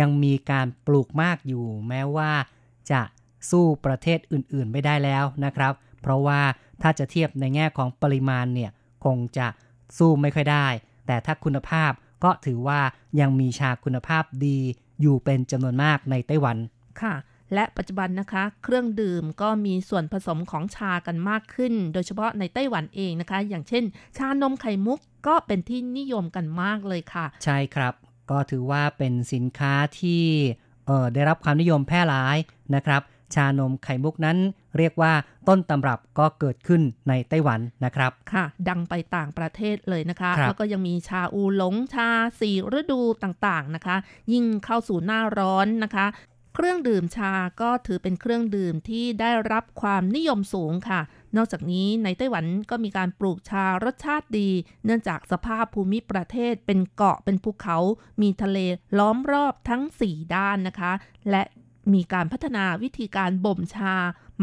[0.00, 2.32] ยังมีการปลูกมากอยู่ แม้ว่า
[2.90, 3.02] จะ
[3.50, 5.72] สู้ประเทศอื่นๆไม่ได้แล้วนะครับ
[6.02, 6.40] เพราะว่า
[6.82, 8.70] ถ้าจะเทียบในแง่ของปริมาณเนี่ย
[9.04, 9.46] คงจะ
[9.98, 10.66] สู้ไม่ค่อยได้
[11.06, 11.92] แต่ถ้าคุณภาพ
[12.24, 12.80] ก็ถือว่า
[13.20, 14.58] ยังมีชาคุณภาพดี
[15.00, 16.56] อยู่เป็นจำนวนมากในไต้หวัน
[17.00, 17.14] ค่ะ
[17.54, 23.84] และปัจจุบันนะคะ เครื่องดื่มก็มีส่วนผสมของชากันมากขึ้น โดยเฉพาะในไต้หวันเองนะคะ อย่างเช่น
[24.16, 27.94] ชานมไข่มุกก็เป็นที่นิยมกันมากเลยค่ะ ใช่ครับ
[28.30, 30.22] ก็ถือว่าเป็นสินค้าที่
[30.86, 32.36] เอ่อได้รับความนิยมแพร่หลาย
[32.74, 33.02] นะครับ
[33.34, 34.38] ชานมไข่มุกนั้น
[34.78, 35.12] เรียกว่า
[35.48, 42.08] ต้นตำรับก็เกิดขึ้นในไต้หวันนะครับ ค่ะ ดังไปต่างประเทศเลยนะคะครับแล้วก็ยังมีชาอูหลงชา
[42.40, 43.96] สี่ฤดูต่างๆนะคะ
[44.32, 46.06] ยิ่งเข้าสู่หน้าร้อนนะคะ
[46.54, 51.00] เครื่องดื่มชาก็ถือเป็นเครื่องดื่มที่ได้รับความนิยมสูงค่ะ
[51.36, 54.48] นอกจากนี้ในไต้หวันก็มีการปลูกชารสชาติดี
[54.84, 57.78] เนื่องจากสภาพภูมิประเทศเป็นเกาะเป็นภูเขา
[58.22, 58.58] มีทะเล
[58.98, 60.92] ล้อมรอบทั้ง 4 ด้านนะคะ
[61.30, 61.42] และ
[61.92, 63.94] มีการพัฒนาวิธีการบ่มชา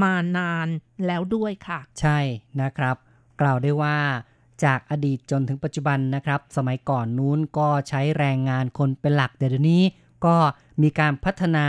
[0.01, 0.67] มานาน
[1.05, 2.19] แล้วด้วยค่ะ ใช่
[2.61, 2.95] นะครับ
[3.41, 3.97] กล่าวได้ว่า
[4.63, 9.83] จากอดีตจนถึงปัจจุบันนะครับ สมัยก่อนนู้นก็ใช้แรงงานคนเป็นหลักแต่เดี๋ยวนี้
[10.25, 10.37] ก็
[10.81, 11.67] มีการพัฒนา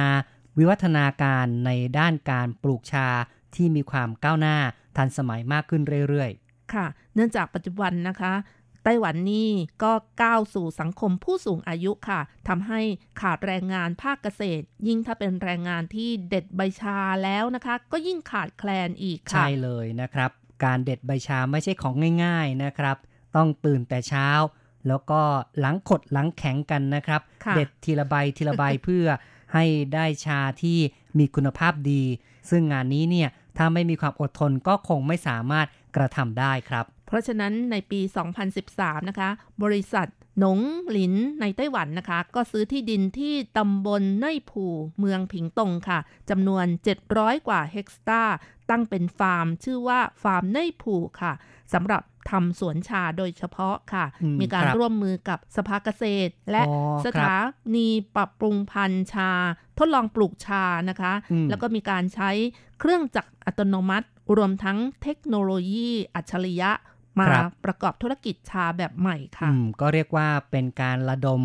[0.59, 3.09] วิวัฒนาการในด้านการปลูกชา
[3.55, 4.57] ที่มีความก้าวหน้า
[4.97, 6.31] ทันสมัยมากขึ้นเรื่อย
[6.75, 8.35] ค่ะ เนื่องจากปัจจุบันนะคะ
[8.85, 9.51] ไต้หวันนี่
[9.83, 9.93] ก็
[10.23, 12.81] ก้าวสู่สังคมผู้สูงอายุค่ะทำให้
[13.21, 20.31] ขาดแรงงานภาคเกษตร ยิ่งถ้าเป็นแรงงานที่เด็ดใบชาแล้วนะคะ ก็ยิ่งขาดแคลนอีกๆค่ะ ใช่เลยนะครับ
[20.65, 21.95] การเด็ดใบชาไม่ใช่ของ
[22.25, 22.97] ง่าย ๆนะครับ
[23.37, 24.29] ต้องตื่นแต่เช้า
[24.89, 25.21] แล้วก็
[25.59, 29.07] หลังขดหลังแข็งกันนะครับค่ะเด็ดทีละใบทีละใบเพื่อ
[29.55, 29.65] ให้
[29.95, 30.79] ได้ชาที่
[31.19, 32.03] มีคุณภาพดี
[32.51, 35.67] ซึ่งงานนี้เนี่ยถ้าไม่มีความอดทนก็คงไม่สามารถ
[35.97, 38.01] กระทำได้ครับ เพราะฉะนั้นในปี
[38.55, 39.31] 2013 นะคะ
[39.63, 40.07] บริษัท
[40.41, 40.61] หนง
[40.91, 44.65] หลินในไต้หวันนะคะ ก็ซื้อที่ดินที่ตำบลเน่ยผู
[44.99, 45.99] เมืองผิงตงค่ะ
[46.31, 46.67] จำนวน
[47.07, 48.37] 700 กว่าเฮกตาร์
[48.71, 51.33] ตั้งเป็นฟาร์ม ชื่อว่าฟาร์มเน่ยผูค่ะ
[51.73, 57.35] สำหรับทำสวนชาโดยเฉพาะค่ะอืมมีการครับร่วมมือกับสภาเกษตร และอ๋อสครับถา
[57.75, 59.31] นีปรับปรุงพันธุ์ชา
[59.79, 62.31] ทดลองปลูกชานะคะอืมแล้วก็มีการใช้
[62.81, 66.71] เครื่องจักรอัตโนมัติ รวมทั้งเทคโนโลยีอัจฉริยะ
[67.19, 71.43] มาครับประกอบธุรกิจชาแบบใหม่ค่ะอืมก็เรียกว่าเป็นการระดม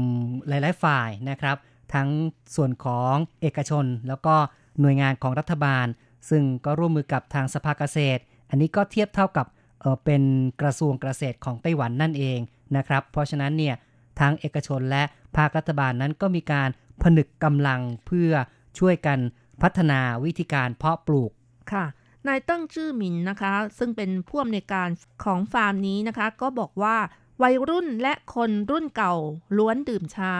[0.47, 1.57] หลาย ๆ ฝ่ายนะครับ
[1.93, 2.09] ทั้ง
[2.55, 4.35] ส่วนของเอกชน แล้วก็
[4.81, 5.85] หน่วยงานของรัฐบาล
[6.29, 9.45] ซึ่งก็ร่วมมือกับทางสภาเกษตร อันนี้ก็เทียบเท่ากับ
[9.81, 10.23] เออเป็น
[10.61, 12.39] กระทรวงเกษตรของไต้หวันนั่นเอง
[12.77, 13.75] นะครับ เพราะฉะนั้นเนี่ย
[14.19, 15.03] ทั้งเอกชนและ
[15.37, 16.69] ภาครัฐบาลนั้นก็มีการ
[17.03, 18.31] ผนึกกำลังเพื่อ
[18.79, 19.19] ช่วยกัน
[19.61, 21.31] พัฒนาวิธีการเพาะปลูก
[21.71, 21.85] ค่ะ
[22.27, 24.89] นายเตั้งชื่อหมินนะคะ ซึ่งเป็นผู้อำนวยการ
[25.23, 26.95] ของฟาร์มนี้นะคะ ก็บอกว่า
[27.43, 29.15] วัยรุ่นและคนรุ่นเก่า
[29.57, 30.33] ล้วนดื่มชา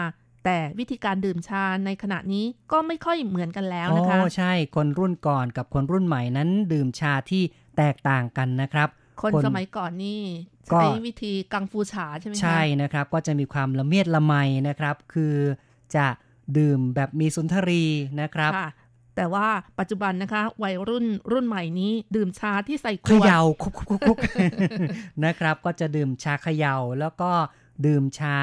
[0.44, 7.42] แต่วิธีการดื่มชาในขณะนี้ก็ไม่ค่อยเหมือนกันแล้วนะคะโอ้ใช่คนรุ่นก่อนกับคนรุ่นใหม่นั้นดื่มชาที่
[7.76, 8.88] แตกต่างกันนะครับ
[9.22, 10.20] คนคนสมัยก่อนนี่
[10.72, 14.34] ก็ใช้วิธีกังฟูฉาใช่ไหมคะใช่นะครับ ก็จะมีความละเมียดละไม
[14.68, 15.34] นะครับ คือ
[15.96, 16.06] จะ
[16.58, 17.84] ดื่มแบบมีสุนทรี
[18.20, 18.70] นะครับค่ะ
[19.16, 19.46] แต่ว่า
[19.78, 24.18] ปัจจุบันนะคะ วัยรุ่นรุ่นใหม่นี้ ดื่มชาที่ใส่ขเขวดย่าคุกคุกคุกคุก
[25.24, 27.30] นะครับ ก็จะดื่มชาเขย่าแล้วก็
[27.86, 28.38] ดื่มชา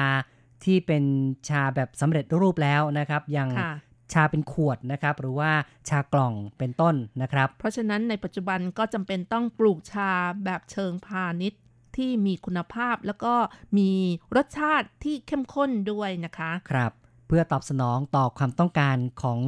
[0.64, 1.04] ที่เป็น
[1.48, 3.72] ชาแบบสำเร็จรูปแล้วนะครับ อย่างค่ะ
[4.12, 5.52] ชาเป็นขวดนะครับ หรือว่า
[5.88, 10.10] ชากล่องเป็นต้นนะครับ เพราะฉะนั้นในปัจจุบันก็จำเป็นต้องปลูกชา
[10.44, 11.60] แบบเชิงพาณิชย์
[11.96, 13.34] ที่มีคุณภาพแล้วก็
[13.78, 13.90] มี
[14.36, 16.92] รสชาติที่เข้มข้นด้วยนะคะ ครับ
[17.26, 19.40] เพื่อตอบสนองต่อความต้องการของ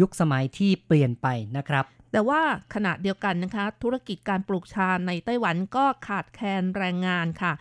[0.00, 1.26] ยุคสมัยที่เปลี่ยนไป
[1.56, 2.40] นะครับแต่ว่า
[2.74, 7.52] ขณะเดียวกันนะคะ ธุรกิจการปลูกชาในไต้หวันก็ขาดแคลนแรงงานค่ะ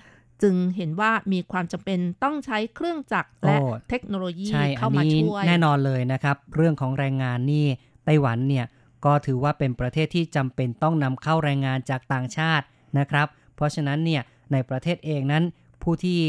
[0.43, 7.65] จึงเห็นว่ามีความจำเป็นต้องใช้เครื่องจักรและโอ้เทคโนโลยีใช่เข้าอันมานี้ช่วย แน่นอนเลยนะครับ เรื่องของแรงงานนี่
[8.05, 8.65] ไต้หวันเนี่ย
[9.05, 12.65] ก็ถือว่าเป็นประเทศที่จำเป็นต้องนำเข้าแรงงานจากต่างชาติ
[12.99, 14.21] นะครับ เพราะฉะนั้นเนี่ย
[14.51, 15.43] ในประเทศเองนั้น
[15.83, 16.19] ผู้ที่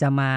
[0.00, 0.30] จะมา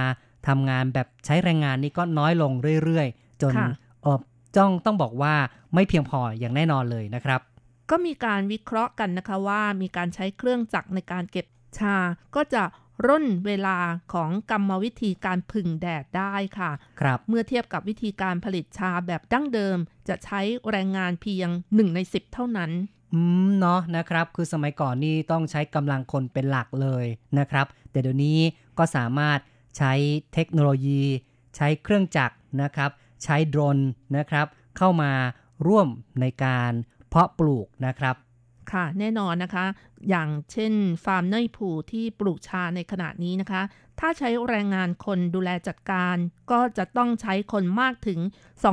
[0.48, 2.52] ทำงานแบบใช้แรงงานนี่ก็น้อยลง
[2.84, 3.68] เรื่อยๆ จนค่ะ
[4.02, 4.20] เออ
[4.56, 5.34] จ้องต้องบอกว่า
[5.74, 7.42] ไม่เพียงพออย่างแน่นอนเลยนะครับ
[7.90, 11.46] ก็มีการวิเคราะห์กันนะคะว่ามีการใช้เครื่องจักรในการเก็บ
[11.80, 11.96] ชา
[12.36, 12.64] ก็จะ
[13.08, 13.78] ร่นเวลา
[14.14, 16.72] ของกรรมวิธีการผึ่งแดดได้ค่ะ
[17.02, 19.78] ครับ เมื่อเทียบกับวิธีการผลิตชาแบบดั้งเดิม
[20.08, 22.72] จะใช้แรงงานเพียง 1 ใน 10 เท่านั้น
[23.14, 27.06] อืม เนาะนะครับ คือสมัยก่อนนี่ต้องใช้กำลังคนเป็นหลักเลย
[27.40, 28.40] นะครับ แต่เดี๋ยวนี้
[28.78, 29.40] ก็สามารถ
[29.78, 29.94] ใช้
[30.34, 31.02] เทคโนโลยี
[31.56, 32.92] ใช้เครื่องจักรนะครับ
[33.24, 33.78] ใช้โดรน
[34.18, 34.48] นะครับ
[34.78, 35.12] เข้ามา
[35.68, 35.88] ร่วม
[36.22, 36.72] ในการ
[37.10, 38.16] เพาะปลูกนะครับ
[38.72, 39.66] ค่ะแน่นอนนะคะ
[40.10, 40.74] อย่างเช่น
[41.06, 43.62] ฟาร์มเนยผูที่ปลูกชาในขณะนี้นะคะ
[44.00, 46.16] ถ้าใช้แรงงานคนดูแลจัดการ
[46.52, 48.20] ก็จะต้องใช้คนมากถึง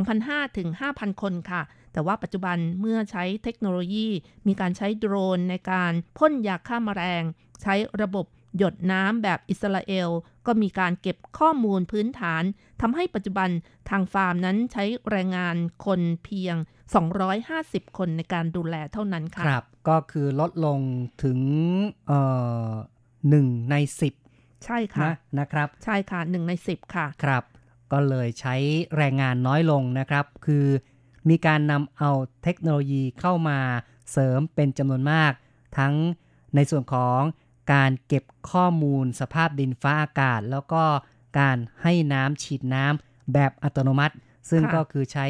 [0.02, 4.08] 2,500ถึง5,000 คนค่ะแต่ว่าปัจจุบันเมื่อใช้เทคโนโลยี
[4.46, 7.24] มีการใช้โดรนในการพ่นยาฆ่ามาแมลง
[7.62, 8.26] ใช้ระบบ
[8.56, 10.08] หยดน้ำแบบอิสราเอล
[10.46, 12.42] ก็มีการเก็บข้อมูลพื้นฐาน
[12.80, 13.48] ทำให้ปัจจุบัน
[13.90, 16.56] ทางฟาร์มนั้นใช้แรงงานคนเพียง
[17.26, 20.78] 250 คนในการดูแลเท่านั้นค่ะครับ ก็คือลดลง
[21.24, 21.38] ถึง
[22.06, 22.20] เอ่
[22.68, 22.72] อ
[23.28, 24.14] หนึ่งในสิบ
[24.64, 27.44] ใช่ค่ะนะนะครับ ใช่ค่ะหนึ่งในสิบค่ะ ครับ
[27.92, 28.54] ก็เลยใช้
[28.96, 30.66] แรงงานน้อยลงนะครับ คือ
[31.28, 32.10] มีการนำเอา
[32.42, 33.58] เทคโนโลยีเข้ามา
[34.12, 35.32] เสริมเป็นจำนวนมาก
[35.78, 35.94] ทั้ง
[36.54, 37.20] ในส่วนของ
[37.72, 40.82] การเก็บข้อมูลสภาพดินฟ้าอากาศ แล้วก็
[41.38, 44.14] การให้น้ำฉีดน้ำแบบอัตโนมัติ
[44.50, 45.26] ซึ่งค่ะก็คือใช้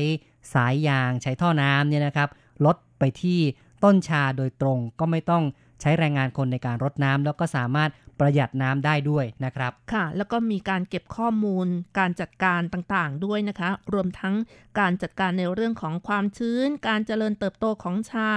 [0.54, 2.28] สายยางใช้ท่อน้ำเนี่ยนะครับ
[2.64, 3.40] ลดไปที่
[3.84, 5.44] ต้นชาโดยตรงก็ไม่ต้อง
[5.80, 7.90] ใช้แรงงานคนในการรดน้ำแล้วก็สามารถ
[8.20, 11.66] ประหยัดน้ำได้ด้วยนะครับ ค่ะ แล้วก็มีการเก็บข้อมูล
[11.98, 14.34] การจัดการต่างๆด้วยนะคะ รวมทั้ง
[14.78, 18.28] การจัดการในเรื่องของความชื้น การเจริญเติบโตของชา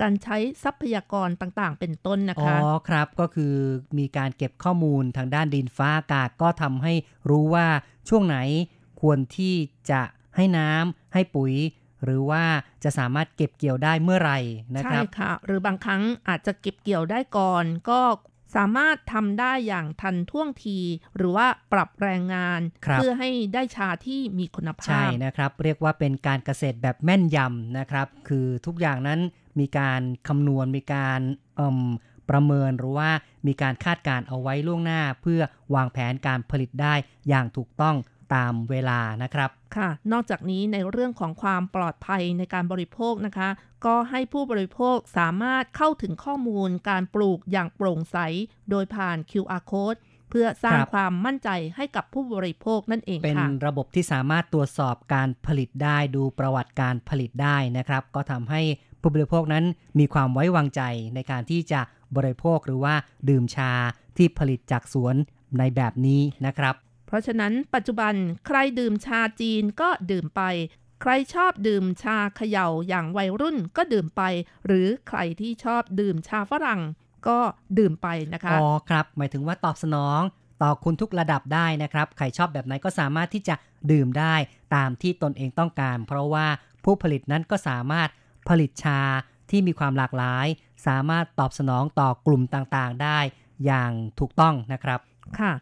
[0.00, 2.56] การใช้ทรัพยากรต่างๆ เป็นต้นนะอ๋อคะ
[2.88, 3.54] ครับ ก็คือ
[3.98, 6.92] มีการเก็บข้อมูลทางด้านดินฟ้าอากาศก็ทำให้
[7.30, 7.66] รู้ว่า
[8.08, 8.36] ช่วงไหน
[9.00, 9.54] ควรที่
[9.90, 10.02] จะ
[10.36, 11.54] ให้น้ำให้ปุ๋ย
[12.04, 12.44] หรือว่า
[12.84, 14.38] จะสามารถเก็บเกี่ยวได้เมื่อไหร่
[14.76, 18.00] นะคใช่รับค่ะ หรือบางครั้งอาจจะเก็บเกี่ยวได้ก่อน ก็
[18.54, 20.78] สามารถทำได้อย่างทันท่วงที
[21.16, 29.20] หรือว่าปรับแรงงานครับเพื่อให้ได้ชาที่มีคุณภาพ ใช่นะครับ เรียกว่าเป็นการเกษตรแบบแม่นยำนะครับ คือทุกอย่างนั้น
[29.60, 31.20] มีการคำนวณมีการ
[31.56, 31.80] เอิ่ม
[32.30, 33.10] ประเมินหรือว่า
[33.46, 35.40] มีการคาดการณ์เอาไว้ล่วงหน้า เพื่อ
[35.74, 36.94] วางแผนการผลิตได้
[37.28, 37.96] อย่างถูกต้อง
[38.34, 43.48] ตามเวลานะครับค่ะ นอกจากนี้ในเรื่องของความปลอดภัยในการบริโภคนะคะ
[43.86, 48.18] ก็ให้ผู้บริโภคสามารถเข้าถึงข้อมูลการปลูกอย่างโปร่งใส
[48.70, 49.98] โดยผ่าน QR code
[50.30, 58.62] เพื่อสร้างครับความมั่นใจให้กับผู้บริโภคนั่นเองเป็นค่ะระบบที่สามารถตรวจสอบการผลิตได้ดูประวัติการผลิตได้นะครับ ก็ทำให้
[59.00, 59.64] ผู้บริโภคนั้น
[59.98, 60.82] มีความไว้วางใจ
[61.14, 61.80] ในการที่จะ
[62.16, 62.94] บริโภคหรือว่า
[63.28, 63.72] ดื่มชา
[64.16, 65.14] ที่ผลิตจากสวน
[65.58, 66.74] ในแบบนี้นะครับ
[67.10, 68.14] เพราะฉะนั้นปัจจุบัน
[68.46, 70.42] ใครดื่มชาจีนก็ดื่มไป
[71.02, 74.22] ใครชอบดื่มชาเขย่าอย่างวัยรุ่นก็ดื่มไป
[74.66, 76.80] หรือใครที่ชอบดื่มชาฝรั่ง
[77.28, 77.38] ก็
[77.78, 80.20] ดื่มไปนะคะ อ๋อครับ หมายถึงว่าตอบสนอง
[80.62, 83.54] ต่อคุณทุกระดับได้นะครับ ใครชอบแบบไหนก็สามารถที่จะ
[83.92, 84.34] ดื่มได้
[84.74, 86.46] ตามที่ตนเองต้องการ เพราะว่า
[86.84, 88.08] ผู้ผลิตนั้นก็สามารถ
[88.48, 89.00] ผลิตชา
[89.50, 90.46] ที่มีความหลากหลาย
[90.86, 93.18] สามารถตอบสนองต่อกลุ่มต่างๆได้
[93.66, 95.00] อย่างถูกต้องนะครับ
[95.38, 95.52] ค่ะ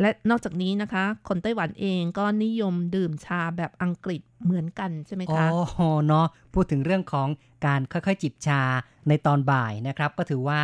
[0.00, 5.46] และนอกจากนี้นะคะ คนไต้หวันเองก็นิยมดื่มชาแบบอังกฤษเหมือนกันใช่ไหมคะ
[5.86, 7.28] อเนาะพูดถึงเรื่องของ
[7.66, 8.62] การค่อยๆ จิบชา
[9.08, 10.60] ในตอนบ่ายนะครับ ก็ถือว่า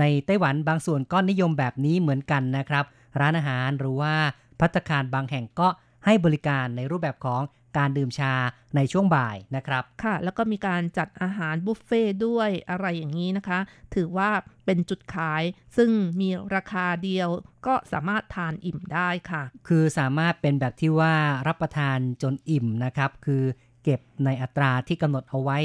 [0.00, 2.84] ในไต้หวันบางส่วนก็นิยมแบบนี้เหมือนกันนะครับ
[3.20, 4.14] ร้านอาหารหรือว่า
[4.60, 5.68] พัตคารบางแห่งก็
[6.04, 7.42] ให้บริการในรูปแบบของ
[7.78, 8.34] การดื่มชา
[8.76, 13.58] ในช่วงบ่ายนะครับ ค่ะ แล้วก็มีการจัดอาหารบุฟเฟ่ด้วยอะไรอย่างนี้นะคะ
[13.94, 14.30] ถือว่า
[14.64, 15.42] เป็นจุดขาย
[15.76, 15.90] ซึ่ง
[16.20, 17.28] มีราคาเดียว
[17.66, 21.14] ก็สามารถทานอิ่มได้ค่ะ คือสามารถเป็นแบบที่ว่า
[21.48, 23.42] รับประทานจนอิ่มนะครับ คือ
[23.84, 25.58] เก็บในอัตราที่กำหนดเอาไว้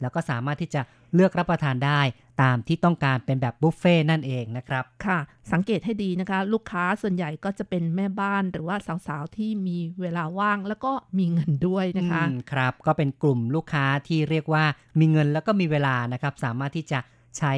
[0.00, 0.80] แล้วก็สามารถที่จะ
[1.14, 2.00] เลือกรับประทานได้
[2.42, 5.18] ตามที่ต้องการเป็นแบบบุฟเฟ่นั่นเองนะครับ ค่ะ
[5.52, 8.76] สังเกตให้ดีนะคะ ลูกค้าส่วนใหญ่ก็จะเป็นแม่บ้านหรือว่า
[9.06, 14.64] สาวๆ ที่มีเวลาว่างแล้วก็มีเงินด้วยนะคะอืมครับ ก็เป็นกลุ่มลูกค้าที่เรียกว่า
[15.00, 16.98] มีเงินแล้วก็มีเวลานะครับ สามารถที่จะ
[17.38, 17.54] ใช้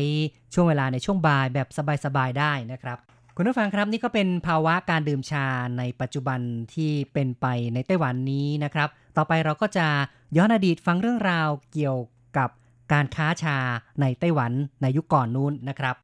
[0.54, 1.68] ช่วงเวลาในช่วงบ่ายแบบ
[2.04, 2.98] สบายๆ ได้นะครับ
[3.36, 5.46] คุณผู้ฟังครับนี่ก็เป็นภาวะการดื่มชา
[5.78, 6.40] ในปัจจุบัน
[6.74, 9.86] ที่เป็นไปในไต้หวันนี้นะครับ ต่อไปเราก็จะ
[10.36, 11.98] ย้อนอดีตฟังเรื่องราวเกี่ยว
[12.38, 12.50] กับ
[12.92, 13.56] การค้าชา
[14.00, 14.52] ในไต้หวัน
[14.82, 15.96] ในยุคก่อนนู้นนะครับ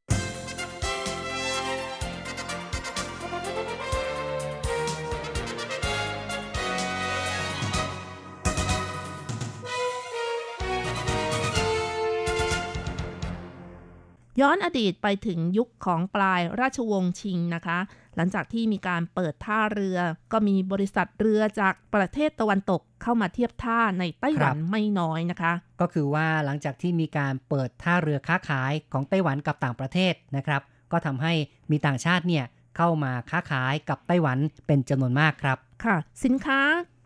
[14.41, 17.79] ย้อนอดีตไปถึงยุคของปลายราชวงศ์ชิงนะคะ
[18.17, 19.99] หลังจากที่มีการเปิดท่าเรือ
[20.33, 30.63] ก็มีบริษัทเรือจากประเทศตะวันตกเข้ามาเทียบท่าในไต้หวันไม่น้อยนะคะ ก็คือว่าหลังจากที่มีการเปิดท่าเรือค้าขายของไต้หวันกับต่างประเทศนะครับ
[30.93, 31.33] ก็ทำให้
[31.71, 32.45] มีต่างชาติเนี่ย
[32.77, 36.61] เข้ามาค้าขายกับไต้หวันเป็นจำนวนมากครับค่ะ สินค้า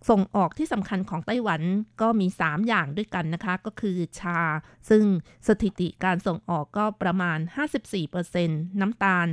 [0.09, 1.63] ส่งออกที่สำคัญของไต้หวัน
[2.01, 4.41] ก็มี 3 อย่างด้วยกันนะคะ ก็คือชา
[4.91, 5.05] ซึ่ง
[5.49, 7.39] สถิติการส่งออกก็ประมาณ
[8.09, 9.27] 54%น้ำตาล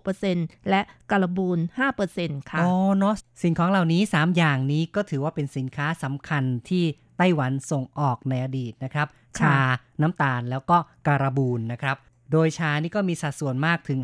[0.00, 0.80] 36%และ
[1.10, 1.58] กระบูน
[2.04, 6.84] 5%ค่ะอ๋อเนาะสิ่งของเหล่านี้ 3 อย่างนี้ก็ถือว่าเป็นสินค้าสำคัญที่
[7.18, 9.08] ไต้หวันส่งออกในอดีตนะครับ
[9.40, 9.56] ชา
[10.02, 10.76] น้ำตาลแล้วก็
[11.06, 11.96] การบูนนะครับ
[12.32, 14.00] โดยชานี่ก็มีสัดส่วนมากถึง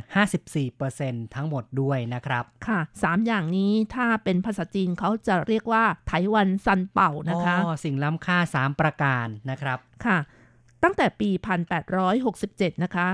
[0.65, 10.19] 54%ทั้งหมดด้วยนะครับ ค่ะ 3 อย่างนี้ถ้าเป็นภาษาจีนเขาจะเรียกว่าไต้หวันซันเป่านะคะอ๋อสิ่งล้ำค่า 3 ประการนะครับ ค่ะ
[10.83, 11.31] ตั้งแต่ปี
[12.07, 13.09] 1867 นะคะ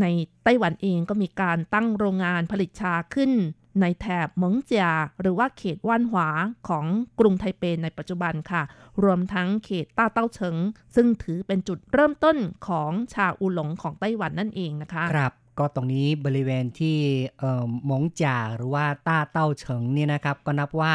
[0.00, 0.06] ใน
[0.44, 3.32] ไต้หวันเองก็มีการตั้งโรงงานผลิตชาขึ้น
[3.80, 4.86] ในแถบเหมิงเจีย
[5.20, 6.28] หรือว่าเขตว่านหวา
[6.68, 6.86] ของ
[7.18, 8.62] กรุงไทเปในปัจจุบันค่ะ
[9.04, 10.56] รวมทั้งเขตต้าเต้าเฉิง
[10.94, 12.36] ซึ่งถือเป็นจุดเริ่มต้น
[12.68, 16.98] ของชาอูหลงของไต้หวันนั่นเองนะคะครับก็ตรงนี้บริเวณที่
[17.38, 20.92] เอ่อหมงจ่าหรือว่าต้าเต้าเฉิงเนี่ยนะครับ ก็นับว่า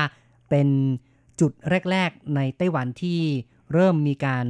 [0.50, 0.68] เป็น
[1.40, 1.52] จุด
[1.92, 3.20] แรก ๆ ในไต้หวันที่
[3.74, 4.48] เริ่มมีการ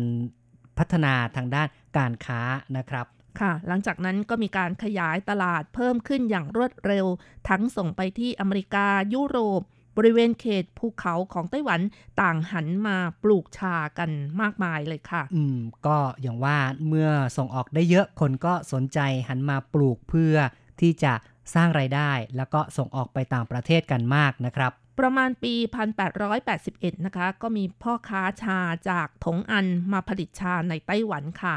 [0.78, 1.68] พัฒนาทางด้าน
[1.98, 2.42] การค้า
[2.78, 3.06] นะครับ
[3.42, 7.06] ค่ะ หลังจากนั้นก็มีการขยายตลาดเพิ่มขึ้นอย่างรวดเร็ว
[7.50, 9.62] ทั้งส่งไปที่อเมริกายุโรป
[9.98, 11.82] บริเวณเขตภูเขาของไต้หวัน
[12.22, 14.10] ต่างหันมาปลูกชากัน
[14.42, 16.58] มากมายเลยค่ะ อืม ก็อย่างว่า
[16.88, 20.36] เมื่อส่งออกได้เยอะคนก็สนใจหันมาปลูกเพื่อ
[20.82, 21.14] ที่จะ
[21.56, 25.54] สร้างไรายได้ แล้วก็ส่งออกไปต่างประเทศกันมากนะครับประมาณปี
[26.30, 28.60] 1881 นะคะ ก็มีพ่อค้าชา
[28.90, 31.56] จากถงอันมาผลิตชาในไต้หวันค่ะ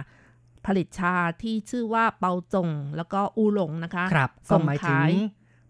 [0.67, 5.13] ผลิตชาที่ชื่อว่าเปาจง แล้วก็อูหลงนะคะครับก็ส่งหมายถึงขาย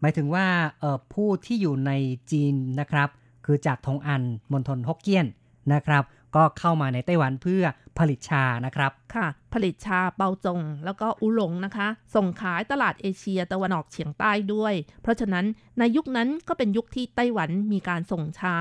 [0.00, 0.46] หมายถึงว่า
[0.80, 1.92] เอ่อผู้ที่อยู่ใน
[2.30, 3.08] จีนนะครับ
[3.46, 4.22] คือจากทงอัน
[4.52, 5.26] มณฑลฮกเกี้ยน
[5.74, 6.04] นะครับ
[6.36, 7.62] ก็เข้ามาในไต้หวันเพื่อ
[7.98, 15.44] ผลิตชานะครับค่ะ ผลิตชาเปาจง แล้วก็อูหลงนะคะ ส่งขายตลาดเอเชียตะวันออกเฉียงใต้ด้วย เพราะฉะนั้น
[15.78, 18.56] ในยุคนั้นก็เป็นยุคที่ไต้หวันมีการส่งชา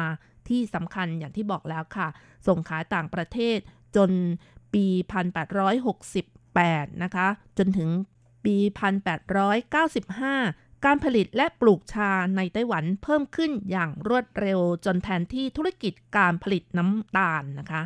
[0.50, 2.08] ที่สำคัญอย่างที่บอกแล้วค่ะ
[2.48, 3.58] ส่งขายต่างประเทศ
[3.96, 4.10] จน
[4.78, 4.88] ปี
[5.72, 7.90] 1868 นะคะ จนถึง
[8.46, 8.56] ปี
[9.32, 17.82] 1895การผลิตและปลูกชาในไต้หวันเพิ่มขึ้นอย่างรวดเร็วจนแทนที่ธุรกิจการผลิตน้ำตาลนะคะ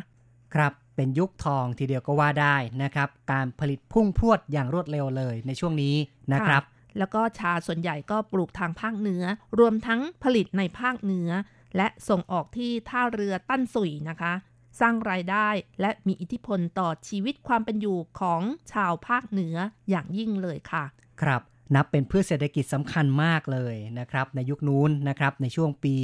[0.54, 5.94] ครับเป็นยุคทองทีเดียวก็ว่าได้นะครับ การผลิตพุ่งพรวดอย่างรวดเร็วเลยในช่วงนี้
[6.32, 6.62] นะครับ
[6.98, 9.24] แล้วก็ชาส่วนใหญ่ก็ปลูกทางภาคเหนือ
[9.58, 11.30] รวมทั้งผลิตในภาคเหนือ
[11.76, 14.32] และส่งออกที่ท่าเรือตั้นสุยนะคะ
[14.80, 15.48] สร้างรายได้
[15.80, 18.42] และมีอิทธิพลต่อชีวิตความเป็นอยู่ของ
[18.72, 19.56] ชาวภาคเหนือ
[19.90, 20.84] อย่างยิ่งเลยค่ะ
[21.22, 21.42] ครับ
[21.74, 25.96] นับเป็นพืชเศรษฐกิจสำคัญมากเลยนะครับ ในยุคนู้นนะครับในช่วงปี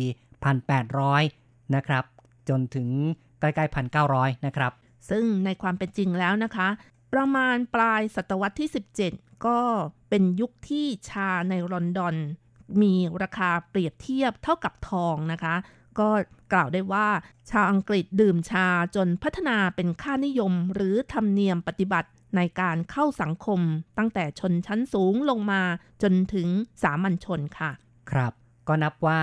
[0.82, 2.04] 1800 นะครับ
[2.48, 2.88] จนถึง
[3.40, 3.74] ใกล้ๆ
[4.06, 4.72] 1,900 นะครับ
[5.10, 6.68] ซึ่งในความเป็นจริงแล้วนะคะ
[7.12, 8.70] ประมาณปลายศตวรรษที่
[9.08, 9.60] 17 ก็
[10.08, 12.14] เป็นยุคที่ชาในลอนดอน
[12.82, 15.54] มีราคาเปรียบเทียบเท่ากับทองนะคะ
[16.01, 16.09] ก็
[16.53, 17.07] กล่าวได้ว่า
[17.51, 23.61] ชาวอังกฤษดื่มชาจนพัฒนาเป็นค่านิยมหรือธรรมเนียมปฏิบัติในการเข้าสังคม
[23.99, 25.62] ตั้งแต่ชนชั้นสูงลงมา
[26.03, 26.49] จนถึง
[26.82, 27.70] สามัญชนค่ะ
[28.11, 28.32] ครับ
[28.68, 29.20] ก็นับว่า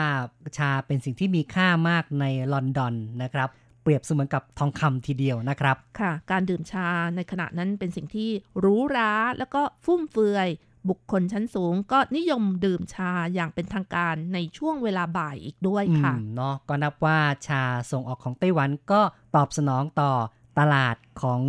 [0.57, 3.49] ชาเป็นสิ่งที่มีค่ามากในลอนดอนนะครับ
[3.83, 10.47] เปรียบเสมือนกับทองคำทีเดียวนะครับ ค่ะ การดื่มชาในขณะนั้นเป็นสิ่งที่หรูหราแล้วก็ฟุ่มเฟือย
[10.89, 19.01] บุคคลชั้นสูงก็นิยมดื่มชาอย่างเป็นทางการในช่วงเวลาบ่ายอีกด้วยค่ะเนาะก็นับว่าชาส่งออกของไต้หวันก็
[19.35, 20.11] ตอบสนองต่อ
[20.59, 21.41] ตลาดของ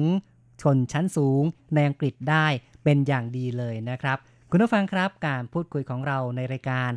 [0.62, 1.42] ชนชั้นสูง
[1.74, 2.46] ในอังกฤษได้
[2.84, 4.18] เป็นอย่างดีเลยนะครับ
[4.50, 6.90] คุณผู้ฟังครับการพูดคุยของเราในรายการ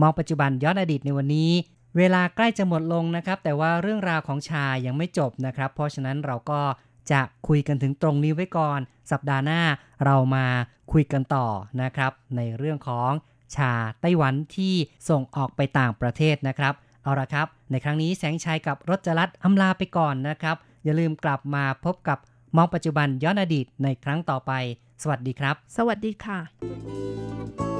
[0.00, 1.52] มองปัจจุบันย้อนอดีตในวันนี้
[1.96, 6.60] เวลาใกล้จะหมดลงนะครับ แต่ว่าเรื่องราวของชายังไม่จบนะครับ เพราะฉะนั้นเราก็
[7.12, 8.80] จะคุยกันถึงตรงนี้ไว้ก่อน
[9.10, 9.62] สัปดาห์หน้า
[10.04, 10.46] เรามา
[10.92, 11.46] คุยกันต่อ
[11.82, 13.10] นะครับ ในเรื่องของ
[13.54, 14.74] ชาไต้หวันที่
[15.08, 22.18] ส่งออกไปต่างประเทศนะครับ เอาละครับ ในครั้งนี้แสงชัยกับรถจรัตน์อำลาไปก่อนนะครับ อย่าลืมกลับมาพบกับ
[22.56, 24.52] มองปัจจุบันย้อนอดีตในครั้งต่อไป
[25.02, 27.75] สวัสดีครับ สวัสดีค่ะ